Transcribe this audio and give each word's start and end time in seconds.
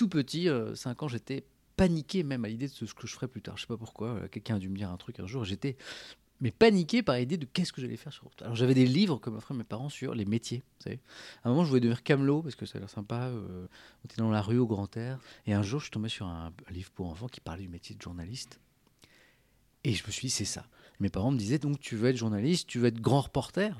tout 0.00 0.08
petit, 0.08 0.48
5 0.74 1.02
ans, 1.02 1.08
j'étais 1.08 1.44
paniqué 1.76 2.22
même 2.22 2.46
à 2.46 2.48
l'idée 2.48 2.68
de 2.68 2.72
ce 2.72 2.94
que 2.94 3.06
je 3.06 3.12
ferais 3.12 3.28
plus 3.28 3.42
tard. 3.42 3.58
Je 3.58 3.62
sais 3.62 3.66
pas 3.66 3.76
pourquoi. 3.76 4.28
Quelqu'un 4.30 4.54
a 4.54 4.58
dû 4.58 4.70
me 4.70 4.76
dire 4.76 4.90
un 4.90 4.96
truc 4.96 5.20
un 5.20 5.26
jour. 5.26 5.44
J'étais 5.44 5.76
mais 6.40 6.50
paniqué 6.50 7.02
par 7.02 7.16
l'idée 7.16 7.36
de 7.36 7.44
qu'est-ce 7.44 7.70
que 7.70 7.82
j'allais 7.82 7.98
faire 7.98 8.14
sur 8.14 8.24
route. 8.24 8.40
Alors 8.40 8.56
j'avais 8.56 8.72
des 8.72 8.86
livres 8.86 9.18
comme 9.18 9.34
m'offraient 9.34 9.54
mes 9.54 9.62
parents 9.62 9.90
sur 9.90 10.14
les 10.14 10.24
métiers. 10.24 10.62
À 10.86 10.90
un 11.44 11.50
moment, 11.50 11.64
je 11.64 11.68
voulais 11.68 11.82
devenir 11.82 12.02
camelot 12.02 12.42
parce 12.42 12.54
que 12.54 12.64
ça 12.64 12.78
a 12.78 12.80
l'air 12.80 12.88
sympa. 12.88 13.26
Euh, 13.26 13.66
on 14.02 14.04
était 14.06 14.16
dans 14.16 14.30
la 14.30 14.40
rue 14.40 14.56
au 14.56 14.66
grand 14.66 14.96
air. 14.96 15.18
Et 15.44 15.52
un 15.52 15.62
jour, 15.62 15.80
je 15.80 15.90
tombé 15.90 16.08
sur 16.08 16.26
un, 16.26 16.50
livre 16.70 16.90
pour 16.92 17.08
enfants 17.08 17.28
qui 17.28 17.40
parlait 17.40 17.64
du 17.64 17.68
métier 17.68 17.94
de 17.94 18.00
journaliste. 18.00 18.58
Et 19.84 19.92
je 19.92 20.06
me 20.06 20.10
suis 20.10 20.28
dit, 20.28 20.30
c'est 20.30 20.46
ça. 20.46 20.66
Mes 20.98 21.10
parents 21.10 21.30
me 21.30 21.38
disaient, 21.38 21.58
donc 21.58 21.78
tu 21.78 21.94
veux 21.94 22.08
être 22.08 22.16
journaliste, 22.16 22.66
tu 22.66 22.78
veux 22.78 22.88
être 22.88 23.00
grand 23.00 23.20
reporter? 23.20 23.78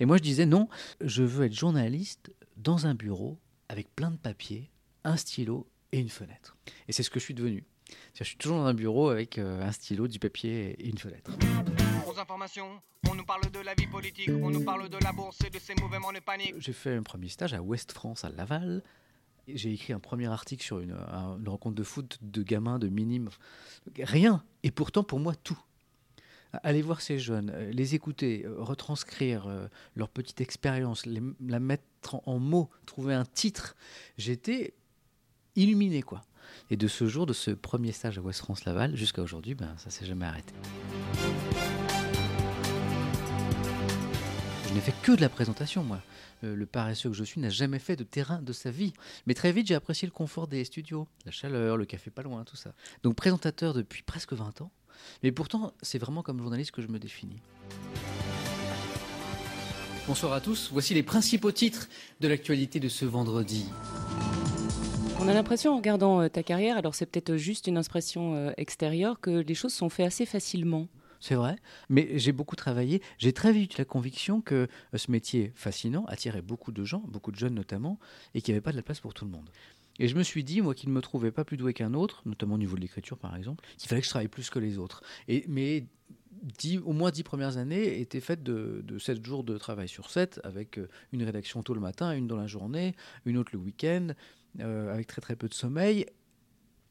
Et 0.00 0.06
moi, 0.06 0.16
je 0.16 0.22
disais, 0.22 0.46
non, 0.46 0.68
je 1.02 1.22
veux 1.22 1.44
être 1.44 1.54
journaliste 1.54 2.32
dans 2.56 2.86
un 2.86 2.94
bureau 2.94 3.38
avec 3.68 3.94
plein 3.94 4.10
de 4.10 4.16
papiers, 4.16 4.70
un 5.04 5.16
stylo 5.16 5.66
et 5.92 5.98
une 5.98 6.08
fenêtre. 6.08 6.56
Et 6.88 6.92
c'est 6.92 7.02
ce 7.02 7.10
que 7.10 7.20
je 7.20 7.24
suis 7.24 7.34
devenu. 7.34 7.64
Je 8.14 8.24
suis 8.24 8.36
toujours 8.36 8.58
dans 8.58 8.66
un 8.66 8.74
bureau 8.74 9.10
avec 9.10 9.38
euh, 9.38 9.62
un 9.62 9.72
stylo, 9.72 10.08
du 10.08 10.18
papier 10.18 10.76
et 10.78 10.88
une 10.88 10.98
fenêtre. 10.98 11.30
informations, 12.18 12.80
on 13.10 13.14
nous 13.14 13.24
parle 13.24 13.50
de 13.50 13.58
la 13.58 13.74
vie 13.74 13.86
politique, 13.86 14.30
on 14.42 14.50
nous 14.50 14.64
parle 14.64 14.88
de 14.88 14.98
la 14.98 15.12
bourse 15.12 15.38
et 15.44 15.50
de 15.50 15.58
ces 15.58 15.74
mouvements 15.74 16.12
de 16.12 16.20
panique. 16.20 16.54
J'ai 16.58 16.72
fait 16.72 16.94
un 16.94 17.02
premier 17.02 17.28
stage 17.28 17.54
à 17.54 17.62
Ouest 17.62 17.92
France, 17.92 18.24
à 18.24 18.30
Laval. 18.30 18.82
J'ai 19.48 19.72
écrit 19.72 19.92
un 19.92 19.98
premier 19.98 20.28
article 20.28 20.62
sur 20.62 20.78
une, 20.78 20.94
rencontre 21.46 21.74
de 21.74 21.82
foot 21.82 22.18
de 22.22 22.42
gamins, 22.42 22.78
de 22.78 22.88
minimes. 22.88 23.30
Rien. 23.98 24.44
Et 24.62 24.70
pourtant, 24.70 25.02
pour 25.02 25.18
moi, 25.18 25.34
tout. 25.34 25.58
Aller 26.62 26.82
voir 26.82 27.00
ces 27.00 27.18
jeunes, 27.18 27.50
euh, 27.50 27.72
les 27.72 27.94
écouter, 27.94 28.44
euh, 28.44 28.56
retranscrire 28.58 29.48
leur 29.96 30.10
petite 30.10 30.42
expérience, 30.42 31.06
la 31.06 31.60
mettre 31.60 32.20
en 32.26 32.38
mots, 32.38 32.70
trouver 32.84 33.14
un 33.14 33.24
titre. 33.24 33.74
J'étais 34.18 34.74
illuminé, 35.56 36.02
quoi. 36.02 36.22
Et 36.70 36.76
de 36.76 36.88
ce 36.88 37.06
jour, 37.06 37.26
de 37.26 37.32
ce 37.32 37.50
premier 37.50 37.92
stage 37.92 38.18
à 38.18 38.20
West 38.20 38.40
France 38.40 38.64
Laval 38.64 38.96
jusqu'à 38.96 39.22
aujourd'hui, 39.22 39.54
ben, 39.54 39.74
ça 39.76 39.90
s'est 39.90 40.06
jamais 40.06 40.26
arrêté. 40.26 40.54
Je 44.68 44.74
n'ai 44.74 44.80
fait 44.80 44.94
que 45.02 45.12
de 45.12 45.20
la 45.20 45.28
présentation, 45.28 45.84
moi. 45.84 46.00
Euh, 46.44 46.56
le 46.56 46.66
paresseux 46.66 47.10
que 47.10 47.14
je 47.14 47.24
suis 47.24 47.40
n'a 47.40 47.50
jamais 47.50 47.78
fait 47.78 47.94
de 47.94 48.04
terrain 48.04 48.40
de 48.40 48.52
sa 48.52 48.70
vie. 48.70 48.92
Mais 49.26 49.34
très 49.34 49.52
vite, 49.52 49.66
j'ai 49.66 49.74
apprécié 49.74 50.06
le 50.06 50.12
confort 50.12 50.48
des 50.48 50.64
studios, 50.64 51.06
la 51.26 51.30
chaleur, 51.30 51.76
le 51.76 51.84
café 51.84 52.10
pas 52.10 52.22
loin, 52.22 52.44
tout 52.44 52.56
ça. 52.56 52.72
Donc 53.02 53.14
présentateur 53.14 53.74
depuis 53.74 54.02
presque 54.02 54.32
20 54.32 54.62
ans. 54.62 54.70
Mais 55.22 55.32
pourtant, 55.32 55.72
c'est 55.82 55.98
vraiment 55.98 56.22
comme 56.22 56.38
journaliste 56.40 56.70
que 56.70 56.82
je 56.82 56.88
me 56.88 56.98
définis. 56.98 57.40
Bonsoir 60.06 60.32
à 60.32 60.40
tous, 60.40 60.70
voici 60.72 60.94
les 60.94 61.02
principaux 61.02 61.52
titres 61.52 61.88
de 62.20 62.28
l'actualité 62.28 62.80
de 62.80 62.88
ce 62.88 63.04
vendredi. 63.04 63.66
On 65.22 65.28
a 65.28 65.34
l'impression 65.34 65.74
en 65.74 65.76
regardant 65.76 66.20
euh, 66.20 66.28
ta 66.28 66.42
carrière, 66.42 66.76
alors 66.76 66.96
c'est 66.96 67.06
peut-être 67.06 67.36
juste 67.36 67.68
une 67.68 67.76
impression 67.76 68.34
euh, 68.34 68.50
extérieure, 68.56 69.20
que 69.20 69.30
les 69.30 69.54
choses 69.54 69.72
sont 69.72 69.88
faites 69.88 70.06
assez 70.06 70.26
facilement. 70.26 70.88
C'est 71.20 71.36
vrai, 71.36 71.54
mais 71.88 72.18
j'ai 72.18 72.32
beaucoup 72.32 72.56
travaillé. 72.56 73.00
J'ai 73.18 73.32
très 73.32 73.52
vite 73.52 73.78
la 73.78 73.84
conviction 73.84 74.40
que 74.40 74.66
euh, 74.66 74.98
ce 74.98 75.12
métier 75.12 75.52
fascinant 75.54 76.04
attirait 76.06 76.42
beaucoup 76.42 76.72
de 76.72 76.84
gens, 76.84 77.04
beaucoup 77.06 77.30
de 77.30 77.36
jeunes 77.36 77.54
notamment, 77.54 78.00
et 78.34 78.42
qu'il 78.42 78.52
n'y 78.52 78.56
avait 78.56 78.64
pas 78.64 78.72
de 78.72 78.76
la 78.76 78.82
place 78.82 78.98
pour 78.98 79.14
tout 79.14 79.24
le 79.24 79.30
monde. 79.30 79.48
Et 80.00 80.08
je 80.08 80.16
me 80.16 80.24
suis 80.24 80.42
dit, 80.42 80.60
moi 80.60 80.74
qui 80.74 80.88
ne 80.88 80.92
me 80.92 81.00
trouvais 81.00 81.30
pas 81.30 81.44
plus 81.44 81.56
doué 81.56 81.72
qu'un 81.72 81.94
autre, 81.94 82.22
notamment 82.26 82.56
au 82.56 82.58
niveau 82.58 82.74
de 82.74 82.80
l'écriture 82.80 83.16
par 83.16 83.36
exemple, 83.36 83.64
qu'il 83.78 83.88
fallait 83.88 84.00
que 84.00 84.06
je 84.06 84.10
travaille 84.10 84.26
plus 84.26 84.50
que 84.50 84.58
les 84.58 84.76
autres. 84.76 85.04
Et, 85.28 85.44
mais 85.46 85.86
au 86.84 86.92
moins 86.92 87.12
dix 87.12 87.22
premières 87.22 87.58
années 87.58 88.00
étaient 88.00 88.20
faites 88.20 88.42
de, 88.42 88.84
7 88.98 89.24
jours 89.24 89.44
de 89.44 89.56
travail 89.56 89.86
sur 89.86 90.10
7, 90.10 90.40
avec 90.42 90.80
une 91.12 91.22
rédaction 91.22 91.62
tôt 91.62 91.74
le 91.74 91.80
matin, 91.80 92.10
une 92.10 92.26
dans 92.26 92.36
la 92.36 92.48
journée, 92.48 92.96
une 93.24 93.36
autre 93.36 93.52
le 93.52 93.60
week-end, 93.60 94.08
euh, 94.08 94.14
avec 94.60 95.06
très 95.06 95.20
très 95.20 95.36
peu 95.36 95.48
de 95.48 95.54
sommeil, 95.54 96.06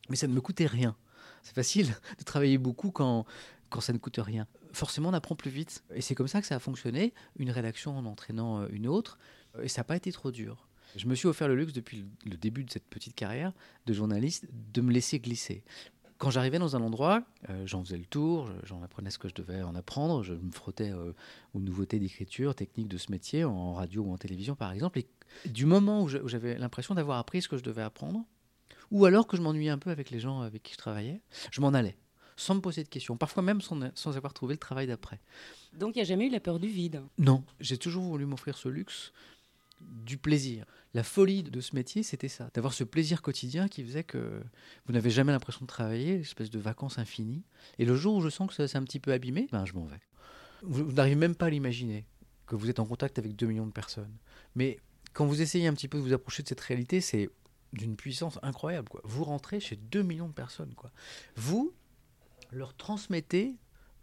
mais 0.09 0.15
ça 0.15 0.27
ne 0.27 0.33
me 0.33 0.41
coûtait 0.41 0.65
rien. 0.65 0.95
C'est 1.43 1.55
facile 1.55 1.87
de 2.19 2.23
travailler 2.23 2.57
beaucoup 2.57 2.91
quand, 2.91 3.25
quand 3.69 3.81
ça 3.81 3.93
ne 3.93 3.97
coûte 3.97 4.19
rien. 4.19 4.47
Forcément, 4.73 5.09
on 5.09 5.13
apprend 5.13 5.35
plus 5.35 5.51
vite. 5.51 5.83
Et 5.93 6.01
c'est 6.01 6.15
comme 6.15 6.27
ça 6.27 6.41
que 6.41 6.47
ça 6.47 6.55
a 6.55 6.59
fonctionné, 6.59 7.13
une 7.37 7.51
rédaction 7.51 7.97
en 7.97 8.05
entraînant 8.05 8.61
euh, 8.61 8.67
une 8.71 8.87
autre, 8.87 9.17
et 9.61 9.67
ça 9.67 9.81
n'a 9.81 9.85
pas 9.85 9.95
été 9.95 10.11
trop 10.11 10.31
dur. 10.31 10.67
Je 10.95 11.07
me 11.07 11.15
suis 11.15 11.27
offert 11.27 11.47
le 11.47 11.55
luxe 11.55 11.73
depuis 11.73 12.05
le 12.25 12.37
début 12.37 12.63
de 12.63 12.71
cette 12.71 12.85
petite 12.85 13.15
carrière 13.15 13.53
de 13.85 13.93
journaliste 13.93 14.45
de 14.51 14.81
me 14.81 14.91
laisser 14.91 15.19
glisser 15.19 15.63
quand 16.21 16.29
j'arrivais 16.29 16.59
dans 16.59 16.75
un 16.75 16.81
endroit, 16.81 17.23
euh, 17.49 17.63
j'en 17.65 17.83
faisais 17.83 17.97
le 17.97 18.05
tour, 18.05 18.47
j'en 18.63 18.83
apprenais 18.83 19.09
ce 19.09 19.17
que 19.17 19.27
je 19.27 19.33
devais 19.33 19.63
en 19.63 19.73
apprendre, 19.73 20.21
je 20.21 20.33
me 20.33 20.51
frottais 20.51 20.93
aux 21.55 21.59
nouveautés 21.59 21.97
d'écriture, 21.97 22.53
techniques 22.53 22.87
de 22.87 22.99
ce 22.99 23.09
métier, 23.09 23.43
en 23.43 23.73
radio 23.73 24.03
ou 24.03 24.13
en 24.13 24.17
télévision 24.19 24.55
par 24.55 24.71
exemple, 24.71 24.99
et 24.99 25.07
du 25.49 25.65
moment 25.65 26.03
où 26.03 26.07
j'avais 26.07 26.59
l'impression 26.59 26.93
d'avoir 26.93 27.17
appris 27.17 27.41
ce 27.41 27.47
que 27.47 27.57
je 27.57 27.63
devais 27.63 27.81
apprendre, 27.81 28.23
ou 28.91 29.05
alors 29.05 29.25
que 29.25 29.35
je 29.35 29.41
m'ennuyais 29.41 29.71
un 29.71 29.79
peu 29.79 29.89
avec 29.89 30.11
les 30.11 30.19
gens 30.19 30.41
avec 30.41 30.61
qui 30.61 30.73
je 30.73 30.77
travaillais, 30.77 31.21
je 31.49 31.59
m'en 31.59 31.69
allais, 31.69 31.97
sans 32.35 32.53
me 32.53 32.61
poser 32.61 32.83
de 32.83 32.89
questions, 32.89 33.17
parfois 33.17 33.41
même 33.41 33.59
sans, 33.59 33.79
sans 33.95 34.15
avoir 34.15 34.35
trouvé 34.35 34.53
le 34.53 34.59
travail 34.59 34.85
d'après. 34.85 35.19
Donc 35.73 35.95
il 35.95 35.99
n'y 35.99 36.03
a 36.03 36.05
jamais 36.05 36.27
eu 36.27 36.29
la 36.29 36.39
peur 36.39 36.59
du 36.59 36.67
vide? 36.67 37.01
Non, 37.17 37.43
j'ai 37.59 37.79
toujours 37.79 38.03
voulu 38.03 38.27
m'offrir 38.27 38.59
ce 38.59 38.69
luxe 38.69 39.11
du 39.89 40.17
plaisir. 40.17 40.65
La 40.93 41.03
folie 41.03 41.43
de 41.43 41.61
ce 41.61 41.75
métier, 41.75 42.03
c'était 42.03 42.27
ça, 42.27 42.49
d'avoir 42.53 42.73
ce 42.73 42.83
plaisir 42.83 43.21
quotidien 43.21 43.67
qui 43.67 43.83
faisait 43.83 44.03
que 44.03 44.41
vous 44.85 44.93
n'avez 44.93 45.09
jamais 45.09 45.31
l'impression 45.31 45.61
de 45.61 45.67
travailler, 45.67 46.15
une 46.15 46.21
espèce 46.21 46.49
de 46.49 46.59
vacances 46.59 46.97
infinies. 46.97 47.43
Et 47.79 47.85
le 47.85 47.95
jour 47.95 48.15
où 48.15 48.21
je 48.21 48.29
sens 48.29 48.47
que 48.47 48.53
ça 48.53 48.67
s'est 48.67 48.77
un 48.77 48.83
petit 48.83 48.99
peu 48.99 49.11
abîmé, 49.13 49.47
ben 49.51 49.65
je 49.65 49.73
m'en 49.73 49.85
vais. 49.85 50.01
vous 50.63 50.91
n'arrivez 50.91 51.15
même 51.15 51.35
pas 51.35 51.47
à 51.47 51.49
l'imaginer, 51.49 52.05
que 52.47 52.55
vous 52.55 52.69
êtes 52.69 52.79
en 52.79 52.85
contact 52.85 53.19
avec 53.19 53.35
2 53.35 53.45
millions 53.45 53.67
de 53.67 53.71
personnes. 53.71 54.13
Mais 54.55 54.79
quand 55.13 55.25
vous 55.25 55.41
essayez 55.41 55.67
un 55.67 55.73
petit 55.73 55.87
peu 55.87 55.97
de 55.97 56.03
vous 56.03 56.13
approcher 56.13 56.43
de 56.43 56.47
cette 56.47 56.61
réalité, 56.61 57.01
c'est 57.01 57.29
d'une 57.73 57.95
puissance 57.95 58.39
incroyable. 58.41 58.89
Quoi. 58.89 59.01
Vous 59.03 59.23
rentrez 59.23 59.59
chez 59.59 59.75
2 59.75 60.01
millions 60.03 60.27
de 60.27 60.33
personnes. 60.33 60.73
Quoi. 60.75 60.91
Vous 61.35 61.73
leur 62.51 62.75
transmettez 62.75 63.55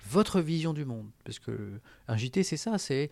votre 0.06 0.40
vision 0.40 0.72
du 0.72 0.84
monde. 0.84 1.10
Parce 1.24 1.38
que 1.38 1.80
un 2.06 2.16
JT, 2.16 2.42
c'est 2.42 2.56
ça, 2.56 2.78
c'est 2.78 3.10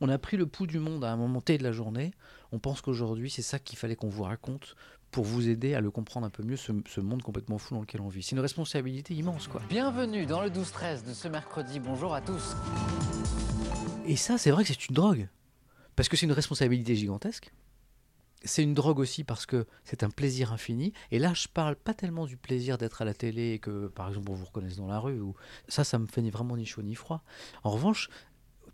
on 0.00 0.08
a 0.08 0.18
pris 0.18 0.36
le 0.36 0.46
pouls 0.46 0.66
du 0.66 0.78
monde 0.78 1.04
à 1.04 1.12
un 1.12 1.16
moment 1.16 1.40
T 1.40 1.58
de 1.58 1.62
la 1.62 1.72
journée. 1.72 2.12
On 2.52 2.58
pense 2.58 2.80
qu'aujourd'hui, 2.80 3.30
c'est 3.30 3.42
ça 3.42 3.58
qu'il 3.58 3.78
fallait 3.78 3.96
qu'on 3.96 4.08
vous 4.08 4.22
raconte 4.22 4.76
pour 5.10 5.24
vous 5.24 5.48
aider 5.48 5.74
à 5.74 5.80
le 5.80 5.90
comprendre 5.90 6.26
un 6.26 6.30
peu 6.30 6.42
mieux, 6.42 6.56
ce, 6.56 6.72
ce, 6.86 7.00
monde 7.00 7.22
complètement 7.22 7.58
fou 7.58 7.74
dans 7.74 7.80
lequel 7.80 8.00
on 8.00 8.08
vit. 8.08 8.22
C'est 8.22 8.32
une 8.32 8.40
responsabilité 8.40 9.14
immense, 9.14 9.48
quoi. 9.48 9.62
Bienvenue 9.68 10.26
dans 10.26 10.42
le 10.42 10.50
12-13 10.50 11.06
de 11.06 11.14
ce 11.14 11.28
mercredi. 11.28 11.80
Bonjour 11.80 12.14
à 12.14 12.20
tous. 12.20 12.54
Et 14.06 14.16
ça, 14.16 14.38
c'est 14.38 14.50
vrai 14.50 14.62
que 14.64 14.68
c'est 14.68 14.88
une 14.88 14.94
drogue. 14.94 15.28
Parce 15.94 16.08
que 16.08 16.16
c'est 16.16 16.26
une 16.26 16.32
responsabilité 16.32 16.94
gigantesque. 16.94 17.52
C'est 18.44 18.62
une 18.62 18.74
drogue 18.74 18.98
aussi 18.98 19.24
parce 19.24 19.46
que 19.46 19.66
c'est 19.84 20.02
un 20.02 20.10
plaisir 20.10 20.52
infini. 20.52 20.92
Et 21.10 21.18
là, 21.18 21.32
je 21.34 21.48
parle 21.48 21.74
pas 21.74 21.94
tellement 21.94 22.26
du 22.26 22.36
plaisir 22.36 22.78
d'être 22.78 23.02
à 23.02 23.04
la 23.04 23.14
télé 23.14 23.52
et 23.52 23.58
que, 23.58 23.88
par 23.88 24.08
exemple, 24.08 24.30
on 24.30 24.34
vous 24.34 24.44
reconnaisse 24.44 24.76
dans 24.76 24.86
la 24.86 25.00
rue. 25.00 25.20
Ou... 25.20 25.34
Ça, 25.68 25.82
ça 25.82 25.98
me 25.98 26.06
fait 26.06 26.22
ni 26.22 26.30
vraiment 26.30 26.56
ni 26.56 26.66
chaud 26.66 26.82
ni 26.82 26.94
froid. 26.94 27.24
En 27.64 27.70
revanche, 27.70 28.10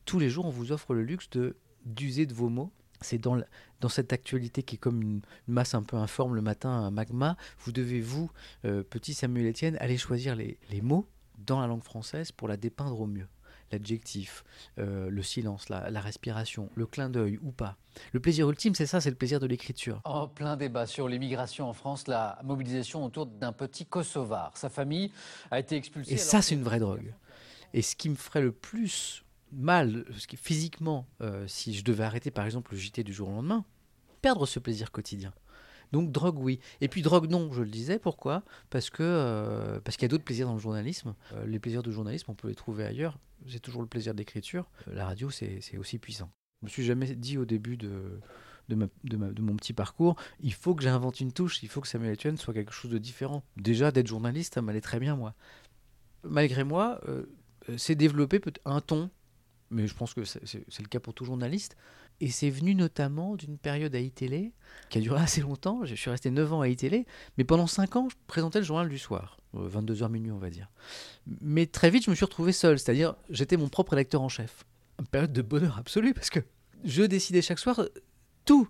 tous 0.05 0.19
les 0.19 0.31
jours, 0.31 0.47
on 0.47 0.51
vous 0.51 0.73
offre 0.73 0.95
le 0.95 1.03
luxe 1.03 1.31
de 1.31 1.57
d'user 1.85 2.27
de 2.27 2.35
vos 2.35 2.49
mots. 2.49 2.73
C'est 3.01 3.19
dans, 3.19 3.43
dans 3.81 3.89
cette 3.89 4.13
actualité 4.13 4.63
qui 4.63 4.77
est 4.77 4.79
comme 4.79 5.03
une, 5.03 5.23
masse 5.49 5.75
un 5.75 5.83
peu 5.83 5.97
informe 5.97 6.37
le 6.37 6.43
matin, 6.43 6.71
un 6.71 6.93
magma. 6.93 7.37
Vous 7.59 7.73
devez, 7.73 8.01
vous, 8.01 8.31
euh, 8.65 8.85
petit 8.85 9.13
Samuel 9.13 9.49
Etienne, 9.49 9.77
aller 9.81 9.97
choisir 9.97 10.37
les, 10.37 10.57
les 10.71 10.81
mots 10.81 11.09
dans 11.39 11.61
la 11.61 11.67
langue 11.67 11.83
française 11.83 12.31
pour 12.31 12.47
la 12.47 12.57
dépeindre 12.57 13.01
au 13.01 13.07
mieux 13.07 13.27
l'adjectif, 13.73 14.45
euh, 14.79 15.11
le 15.11 15.23
silence, 15.23 15.69
la, 15.69 16.01
respiration, 16.01 16.71
le 16.75 16.87
clin 16.87 17.09
d'œil 17.09 17.39
ou 17.43 17.51
pas. 17.51 17.77
Le 18.13 18.21
plaisir 18.21 18.49
ultime, 18.49 18.75
c'est 18.75 18.87
ça, 18.87 19.01
c'est 19.01 19.11
le 19.11 19.17
plaisir 19.17 19.41
de 19.41 19.47
l'écriture. 19.47 20.01
En 20.05 20.29
plein 20.29 20.57
débat 20.57 20.87
sur 20.87 21.09
l'immigration 21.09 21.69
en 21.69 21.73
France, 21.73 22.07
la 22.07 22.39
mobilisation 22.45 23.05
autour 23.05 23.27
d'un 23.27 23.53
petit 23.53 23.87
Kosovar. 23.87 24.57
Sa 24.57 24.69
famille 24.69 25.11
a 25.51 25.59
été 25.59 25.77
expulsée. 25.77 26.15
Et 26.15 26.19
ça, 26.19 26.43
c'est 26.43 26.55
une 26.55 26.63
vraie 26.63 26.79
drogue. 26.79 27.15
Et 27.75 27.83
ce 27.83 27.97
qui 27.97 28.11
me 28.11 28.15
ferait 28.15 28.43
le 28.43 28.53
plus 28.53 29.25
mal, 29.53 30.05
physiquement, 30.37 31.07
euh, 31.21 31.47
si 31.47 31.75
je 31.75 31.85
devais 31.85 32.05
arrêter 32.05 32.31
par 32.31 32.45
exemple 32.45 32.73
le 32.73 32.79
JT 32.79 33.05
du 33.05 33.13
jour 33.13 33.29
au 33.29 33.33
lendemain, 33.33 33.65
perdre 34.21 34.47
ce 34.47 34.59
plaisir 34.59 34.91
quotidien. 34.91 35.33
Donc 35.93 36.11
drogue 36.11 36.39
oui. 36.39 36.59
Et 36.81 36.89
puis 36.89 37.03
drogue 37.03 37.31
non, 37.31 37.53
je 37.53 37.63
le 37.63 37.69
disais. 37.69 37.99
Pourquoi? 37.99 38.43
Parce 38.71 38.91
que 38.91 39.03
euh, 39.03 39.81
parce 39.81 39.97
qu'il 39.97 40.05
y 40.05 40.07
a 40.07 40.09
d'autres 40.09 40.25
plaisirs 40.25 40.47
dans 40.47 40.55
le 40.55 40.61
journalisme. 40.61 41.15
Euh, 41.35 41.47
les 41.47 41.59
plaisirs 41.59 41.83
du 41.83 41.93
journalisme, 41.93 42.31
on 42.31 42.35
peut 42.35 42.49
les 42.49 42.55
trouver 42.55 42.85
ailleurs. 42.85 43.19
C'est 43.49 43.61
toujours 43.61 43.83
le 43.83 43.89
plaisir 43.89 44.15
d'écriture. 44.15 44.71
Euh, 44.89 44.95
la 44.95 45.07
radio, 45.07 45.31
c'est 45.31 45.61
aussi 45.79 45.99
puissant. 45.99 46.31
Je 46.63 46.67
me 46.67 46.71
suis 46.71 46.85
jamais 46.85 47.15
dit 47.15 47.39
au 47.39 47.45
début 47.45 47.77
de 47.77 48.21
de, 48.69 49.43
mon 49.43 49.57
petit 49.57 49.75
parcours, 49.75 50.17
il 50.41 50.55
faut 50.55 50.75
que 50.75 50.83
j'invente 50.83 51.21
une 51.21 51.33
touche, 51.33 51.63
il 51.63 51.69
faut 51.69 51.83
que 51.83 51.89
Samuel 51.89 52.15
Etienne 52.15 52.39
soit 52.39 52.55
quelque 52.55 52.73
chose 52.73 52.91
de 52.91 52.97
différent. 52.97 53.43
Déjà, 53.59 53.91
d'être 53.91 54.07
journaliste, 54.07 54.55
ça 54.55 54.63
m'allait 54.63 54.81
très 54.81 54.99
bien, 54.99 55.15
moi. 55.15 55.35
Malgré 56.25 56.65
moi, 56.65 56.99
c'est 57.77 57.97
développé 57.97 58.41
un 58.65 58.81
ton, 58.81 59.11
mais 59.73 59.87
je 59.87 59.95
pense 59.95 60.15
que 60.15 60.25
c'est 60.25 60.39
le 60.45 60.89
cas 60.89 61.01
pour 61.01 61.15
tout 61.15 61.25
journaliste, 61.25 61.77
et 62.21 62.31
c'est 62.31 62.51
venu 62.51 62.75
notamment 62.75 63.35
d'une 63.37 63.59
période 63.59 63.95
à 63.95 63.99
iTélé 63.99 64.53
qui 64.91 64.99
a 64.99 65.01
duré 65.01 65.21
assez 65.21 65.41
longtemps. 65.41 65.85
Je 65.85 65.95
suis 65.95 66.11
resté 66.11 66.31
9 66.31 66.53
ans 66.53 66.61
à 66.61 66.69
iTélé, 66.69 67.07
mais 67.39 67.45
pendant 67.45 67.67
5 67.67 67.97
ans, 67.97 68.09
je 68.09 68.17
présentais 68.27 68.61
le 68.61 68.65
journal 68.65 68.89
du 68.89 68.99
soir, 68.99 69.39
22h 69.55 70.05
euh, 70.05 70.09
minuit, 70.09 70.31
on 70.31 70.39
va 70.39 70.51
dire. 70.51 70.69
Mais 71.41 71.67
très 71.67 71.91
vite, 71.91 72.05
je 72.05 72.11
me 72.11 72.15
suis 72.15 72.25
retrouvé 72.25 72.53
seul, 72.53 72.79
c'est-à-dire 72.79 73.17
j'étais 73.31 73.57
mon 73.57 73.69
propre 73.69 73.97
lecteur 73.97 74.23
en 74.23 74.29
chef. 74.29 74.65
Une 75.01 75.07
période 75.07 75.33
de 75.33 75.43
bonheur 75.43 75.79
absolu 75.79 76.15
parce 76.15 76.31
que 76.31 76.41
je 76.85 77.03
décidais 77.03 77.43
chaque 77.43 77.59
soir 77.59 77.85
tout 78.45 78.69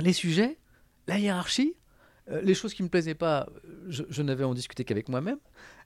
les 0.00 0.12
sujets, 0.12 0.58
la 1.06 1.18
hiérarchie, 1.18 1.74
Euh, 2.30 2.40
les 2.42 2.54
choses 2.54 2.74
qui 2.74 2.82
me 2.82 2.88
plaisaient 2.88 3.14
pas, 3.14 3.48
je 3.88 4.22
n'avais 4.22 4.44
en 4.44 4.54
discuté 4.54 4.84
qu'avec 4.84 5.08
moi-même. 5.08 5.38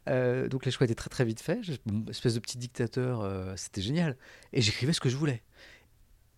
Euh, 0.08 0.49
donc 0.49 0.64
les 0.64 0.70
choix 0.70 0.84
étaient 0.84 0.94
très 0.94 1.10
très 1.10 1.25
vite 1.25 1.40
faits. 1.40 1.60
Une 1.87 2.08
espèce 2.08 2.34
de 2.34 2.40
petit 2.40 2.58
dictateur, 2.58 3.20
euh, 3.20 3.54
c'était 3.56 3.82
génial. 3.82 4.16
Et 4.52 4.60
j'écrivais 4.60 4.93
ce 4.93 5.00
que 5.00 5.08
je 5.08 5.16
voulais. 5.16 5.43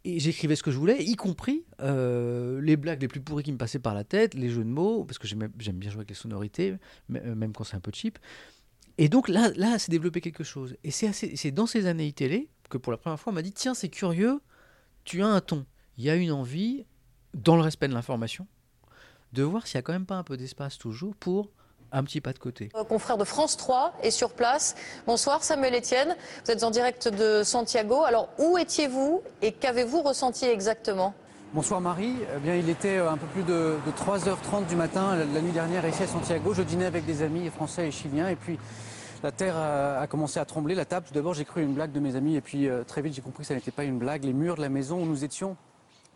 Et 0.05 0.21
j'écrivais 0.21 0.55
ce 0.55 0.63
que 0.63 0.71
je 0.71 0.77
voulais, 0.77 1.03
y 1.03 1.17
compris 1.17 1.65
euh, 1.81 2.61
les 2.61 2.77
blagues 2.77 3.01
les 3.01 3.09
plus 3.09 3.21
pourries 3.21 3.43
qui 3.43 3.53
me 3.53 3.57
passaient 3.57 3.79
par 3.79 3.95
la 3.95 4.05
tête, 4.05 4.35
les 4.35 4.51
jeux 4.51 4.63
de 4.63 4.69
mots, 4.69 5.03
parce 5.05 5.17
que 5.17 5.27
j'aime 5.27 5.49
bien 5.49 5.91
jouer 5.91 6.01
avec 6.01 6.11
les 6.11 6.15
sonorités, 6.15 6.77
même 7.09 7.55
quand 7.55 7.65
c'est 7.65 7.77
un 7.77 7.81
peu 7.81 7.91
cheap. 7.91 8.19
Et 8.99 9.09
donc 9.09 9.31
là, 9.31 9.51
là, 9.57 9.79
s'est 9.79 9.91
développé 9.91 10.21
quelque 10.21 10.45
chose. 10.45 10.77
Et 10.85 10.91
c'est 10.91 11.11
c'est 11.13 11.51
dans 11.53 11.67
ces 11.67 11.87
années 11.87 12.13
télé 12.13 12.51
que 12.69 12.77
pour 12.77 12.93
la 12.93 12.99
première 12.99 13.19
fois, 13.19 13.33
on 13.33 13.35
m'a 13.35 13.41
dit 13.41 13.53
tiens, 13.53 13.73
c'est 13.73 13.89
curieux, 13.89 14.43
tu 15.05 15.23
as 15.23 15.27
un 15.27 15.41
ton. 15.41 15.65
Il 15.97 16.05
y 16.05 16.11
a 16.11 16.17
une 16.17 16.33
envie, 16.33 16.85
dans 17.33 17.57
le 17.57 17.63
respect 17.63 17.89
de 17.89 17.95
l'information, 17.95 18.47
de 19.33 19.43
voir 19.43 19.67
s'il 19.67 19.77
y 19.77 19.79
a 19.79 19.83
quand 19.83 19.95
même 19.95 20.07
pas 20.07 20.17
un 20.17 20.23
peu 20.23 20.37
d'espace 20.37 20.77
toujours 20.77 21.17
pour 21.17 21.51
un 21.95 22.03
petit 22.03 22.21
pas 22.21 22.33
de 22.33 22.39
côté. 22.39 22.69
Euh, 22.75 22.85
confrère 22.85 23.17
de 23.17 23.25
France 23.25 23.57
3 23.57 23.95
est 24.03 24.11
sur 24.11 24.31
place. 24.31 24.75
Bonsoir 25.07 25.43
Samuel 25.45 25.75
Etienne, 25.75 26.17
vous 26.45 26.51
êtes 26.51 26.65
en 26.65 26.71
direct 26.71 27.09
de 27.09 27.43
Santiago. 27.45 28.03
Alors 28.03 28.29
où 28.39 28.59
étiez-vous 28.59 29.23
et 29.43 29.53
qu'avez-vous 29.53 30.03
ressenti 30.03 30.45
exactement 30.45 31.15
Bonsoir 31.55 31.81
Marie. 31.81 32.17
Eh 32.37 32.41
bien, 32.41 32.57
il 32.57 32.69
était 32.69 32.99
euh, 32.99 33.11
un 33.13 33.17
peu 33.17 33.27
plus 33.29 33.45
de, 33.45 33.77
de 33.87 33.93
3h30 33.93 34.67
du 34.69 34.75
matin 34.75 35.15
la, 35.15 35.25
la 35.25 35.41
nuit 35.41 35.53
dernière 35.53 35.87
ici 35.87 36.03
à 36.03 36.09
Santiago. 36.09 36.53
Je 36.53 36.63
dînais 36.63 36.87
avec 36.87 37.07
des 37.07 37.23
amis 37.23 37.49
français 37.49 37.87
et 37.87 37.91
chiliens 37.93 38.29
et 38.29 38.35
puis 38.35 38.59
la 39.23 39.31
terre 39.31 39.57
a, 39.57 40.01
a 40.01 40.07
commencé 40.09 40.41
à 40.41 40.45
trembler. 40.45 40.75
La 40.75 40.85
table, 40.85 41.07
tout 41.07 41.15
d'abord, 41.15 41.33
j'ai 41.33 41.45
cru 41.45 41.63
une 41.63 41.75
blague 41.75 41.93
de 41.93 42.01
mes 42.01 42.17
amis 42.17 42.35
et 42.35 42.41
puis 42.41 42.69
euh, 42.69 42.83
très 42.83 43.03
vite 43.03 43.15
j'ai 43.15 43.23
compris 43.23 43.43
que 43.43 43.49
ça 43.49 43.55
n'était 43.55 43.71
pas 43.71 43.85
une 43.85 43.99
blague. 43.99 44.25
Les 44.25 44.33
murs 44.33 44.57
de 44.57 44.63
la 44.63 44.69
maison 44.69 45.01
où 45.01 45.07
nous 45.07 45.23
étions 45.23 45.57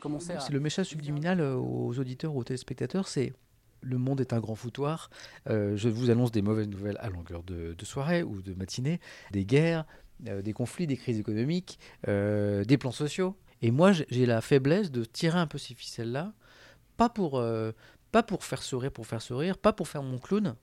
commençaient 0.00 0.34
à... 0.34 0.40
C'est 0.40 0.52
le 0.52 0.60
message 0.60 0.86
subliminal 0.86 1.40
aux 1.40 1.96
auditeurs, 2.00 2.34
aux 2.34 2.42
téléspectateurs, 2.42 3.06
c'est 3.06 3.32
le 3.80 3.98
monde 3.98 4.20
est 4.20 4.32
un 4.32 4.40
grand 4.40 4.54
foutoir. 4.54 5.10
Euh, 5.48 5.76
je 5.76 5.88
vous 5.88 6.10
annonce 6.10 6.32
des 6.32 6.42
mauvaises 6.42 6.68
nouvelles 6.68 6.98
à 7.00 7.08
longueur 7.10 7.42
de, 7.42 7.74
de 7.76 7.84
soirée 7.84 8.22
ou 8.22 8.42
de 8.42 8.54
matinée, 8.54 9.00
des 9.32 9.44
guerres, 9.44 9.84
euh, 10.26 10.42
des 10.42 10.52
conflits, 10.52 10.86
des 10.86 10.96
crises 10.96 11.18
économiques, 11.18 11.78
euh, 12.08 12.64
des 12.64 12.78
plans 12.78 12.92
sociaux. 12.92 13.36
Et 13.62 13.70
moi, 13.70 13.92
j'ai- 13.92 14.26
la 14.26 14.40
faiblesse 14.40 14.90
de 14.90 15.04
tirer 15.04 15.38
un 15.38 15.46
peu 15.46 15.58
ces 15.58 15.74
ficelles-là, 15.74 16.32
pas 16.96 17.08
pour 17.08 17.42
pas 18.10 18.22
pour 18.22 18.44
faire 18.44 18.62
sourire, 18.62 18.90
pour 18.90 19.06
faire 19.06 19.20
sourire, 19.20 19.58
pas 19.58 19.72
pour 19.72 19.86
faire 19.86 20.02
mon 20.02 20.18
clown, 20.18 20.54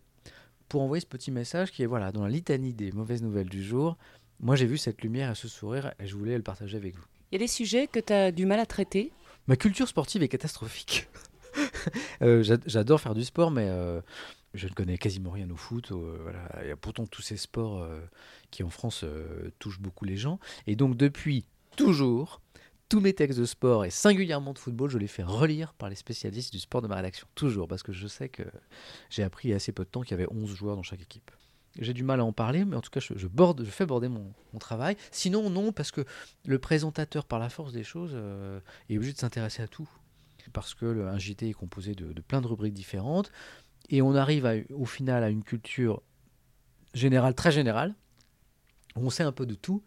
pour 0.67 0.81
envoyer 0.81 1.01
ce 1.01 1.05
petit 1.05 1.29
message 1.29 1.71
qui 1.71 1.83
est 1.83 1.85
voilà 1.85 2.11
dans 2.11 2.23
la 2.23 2.29
litanie 2.29 2.73
des 2.73 2.91
mauvaises 2.91 3.21
nouvelles 3.21 3.49
du 3.49 3.63
jour. 3.63 3.97
Moi, 4.39 4.55
j'ai 4.55 4.65
vu 4.65 4.77
cette 4.77 5.01
lumière 5.01 5.31
et 5.31 5.35
ce 5.35 5.47
sourire 5.47 5.93
et 5.99 6.07
je 6.07 6.15
voulais 6.15 6.35
le 6.35 6.43
partager 6.43 6.75
avec 6.77 6.95
vous. 6.95 7.05
Il 7.31 7.35
y 7.35 7.37
a 7.37 7.39
des 7.39 7.47
sujets 7.47 7.87
que 7.87 7.99
tu 7.99 8.13
as 8.13 8.31
du 8.31 8.45
mal 8.45 8.59
à 8.59 8.65
traiter? 8.65 9.11
Ma 9.47 9.55
culture 9.55 9.87
sportive 9.87 10.23
est 10.23 10.27
catastrophique. 10.27 11.07
Euh, 12.21 12.43
j'a- 12.43 12.57
J'adore 12.65 13.01
faire 13.01 13.13
du 13.13 13.23
sport, 13.23 13.51
mais 13.51 13.67
euh, 13.67 14.01
je 14.53 14.67
ne 14.67 14.73
connais 14.73 14.97
quasiment 14.97 15.31
rien 15.31 15.49
au 15.49 15.55
foot. 15.55 15.91
Il 16.61 16.67
y 16.67 16.71
a 16.71 16.75
pourtant 16.75 17.05
tous 17.05 17.21
ces 17.21 17.37
sports 17.37 17.81
euh, 17.81 17.99
qui 18.51 18.63
en 18.63 18.69
France 18.69 19.03
touchent 19.59 19.79
beaucoup 19.79 20.05
les 20.05 20.17
gens. 20.17 20.39
Et 20.67 20.75
donc 20.75 20.97
depuis 20.97 21.45
toujours, 21.75 22.41
tous 22.89 22.99
mes 22.99 23.13
textes 23.13 23.39
de 23.39 23.45
sport 23.45 23.85
et 23.85 23.89
singulièrement 23.89 24.53
de 24.53 24.59
football, 24.59 24.89
je 24.89 24.97
les 24.97 25.07
fais 25.07 25.23
relire 25.23 25.73
par 25.73 25.89
les 25.89 25.95
spécialistes 25.95 26.53
du 26.53 26.59
sport 26.59 26.81
de 26.81 26.87
ma 26.87 26.95
rédaction. 26.95 27.27
Toujours, 27.35 27.67
parce 27.67 27.83
que 27.83 27.91
je 27.91 28.07
sais 28.07 28.29
que 28.29 28.43
j'ai 29.09 29.23
appris 29.23 29.49
il 29.49 29.51
y 29.51 29.53
a 29.53 29.57
assez 29.57 29.71
peu 29.71 29.83
de 29.83 29.89
temps 29.89 30.01
qu'il 30.01 30.11
y 30.11 30.21
avait 30.21 30.31
11 30.31 30.53
joueurs 30.55 30.75
dans 30.75 30.83
chaque 30.83 31.01
équipe. 31.01 31.31
J'ai 31.79 31.93
du 31.93 32.03
mal 32.03 32.21
à 32.21 32.23
en 32.23 32.31
parler, 32.31 32.63
mais 32.63 32.77
en 32.77 32.81
tout 32.81 32.89
cas, 32.89 33.01
je, 33.01 33.13
fais 33.69 33.85
border 33.85 34.07
mon, 34.07 34.31
travail. 34.59 34.95
Sinon, 35.11 35.49
non, 35.49 35.73
parce 35.73 35.91
que 35.91 36.05
le 36.45 36.57
présentateur, 36.57 37.25
par 37.25 37.37
la 37.37 37.49
force 37.49 37.73
des 37.73 37.83
choses, 37.83 38.15
est 38.89 38.95
obligé 38.95 39.11
de 39.11 39.17
s'intéresser 39.17 39.61
à 39.61 39.67
tout. 39.67 39.89
Parce 40.51 40.73
que 40.73 41.17
JT 41.17 41.49
est 41.49 41.53
composé 41.53 41.95
de, 41.95 42.21
plein 42.21 42.41
de 42.41 42.47
rubriques 42.47 42.73
différentes. 42.73 43.31
Et 43.89 44.01
on 44.01 44.15
arrive 44.15 44.65
au 44.73 44.85
final 44.85 45.23
à 45.23 45.29
une 45.29 45.43
culture 45.43 46.01
générale, 46.93 47.35
très 47.35 47.51
générale, 47.51 47.93
où 48.95 49.05
on 49.05 49.09
sait 49.09 49.23
un 49.23 49.31
peu 49.31 49.45
de 49.45 49.55
tout, 49.55 49.83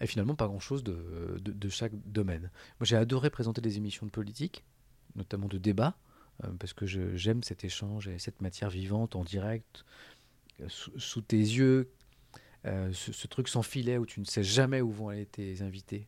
et 0.00 0.06
finalement 0.06 0.34
pas 0.34 0.46
grand-chose 0.46 0.84
de, 0.84 1.40
de- 1.40 1.68
chaque 1.68 1.94
domaine. 2.06 2.50
Moi, 2.78 2.84
j'ai 2.84 2.96
adoré 2.96 3.30
présenter 3.30 3.60
des 3.60 3.78
émissions 3.78 4.06
de 4.06 4.10
politique, 4.10 4.64
notamment 5.16 5.48
de 5.48 5.58
débat, 5.58 5.96
euh, 6.44 6.48
parce 6.58 6.74
que 6.74 6.86
j'aime 6.86 7.42
cet 7.42 7.64
échange 7.64 8.08
et 8.08 8.18
cette 8.18 8.40
matière 8.42 8.70
vivante 8.70 9.16
en 9.16 9.24
direct, 9.24 9.84
euh, 10.60 10.66
sous, 10.68 11.22
tes 11.22 11.38
yeux, 11.38 11.90
euh, 12.66 12.92
ce, 12.92 13.26
truc 13.26 13.48
sans 13.48 13.62
filet 13.62 13.96
où 13.96 14.04
tu 14.04 14.20
ne 14.20 14.26
sais 14.26 14.44
jamais 14.44 14.82
où 14.82 14.90
vont 14.90 15.08
aller 15.08 15.26
tes 15.26 15.62
invités, 15.62 16.06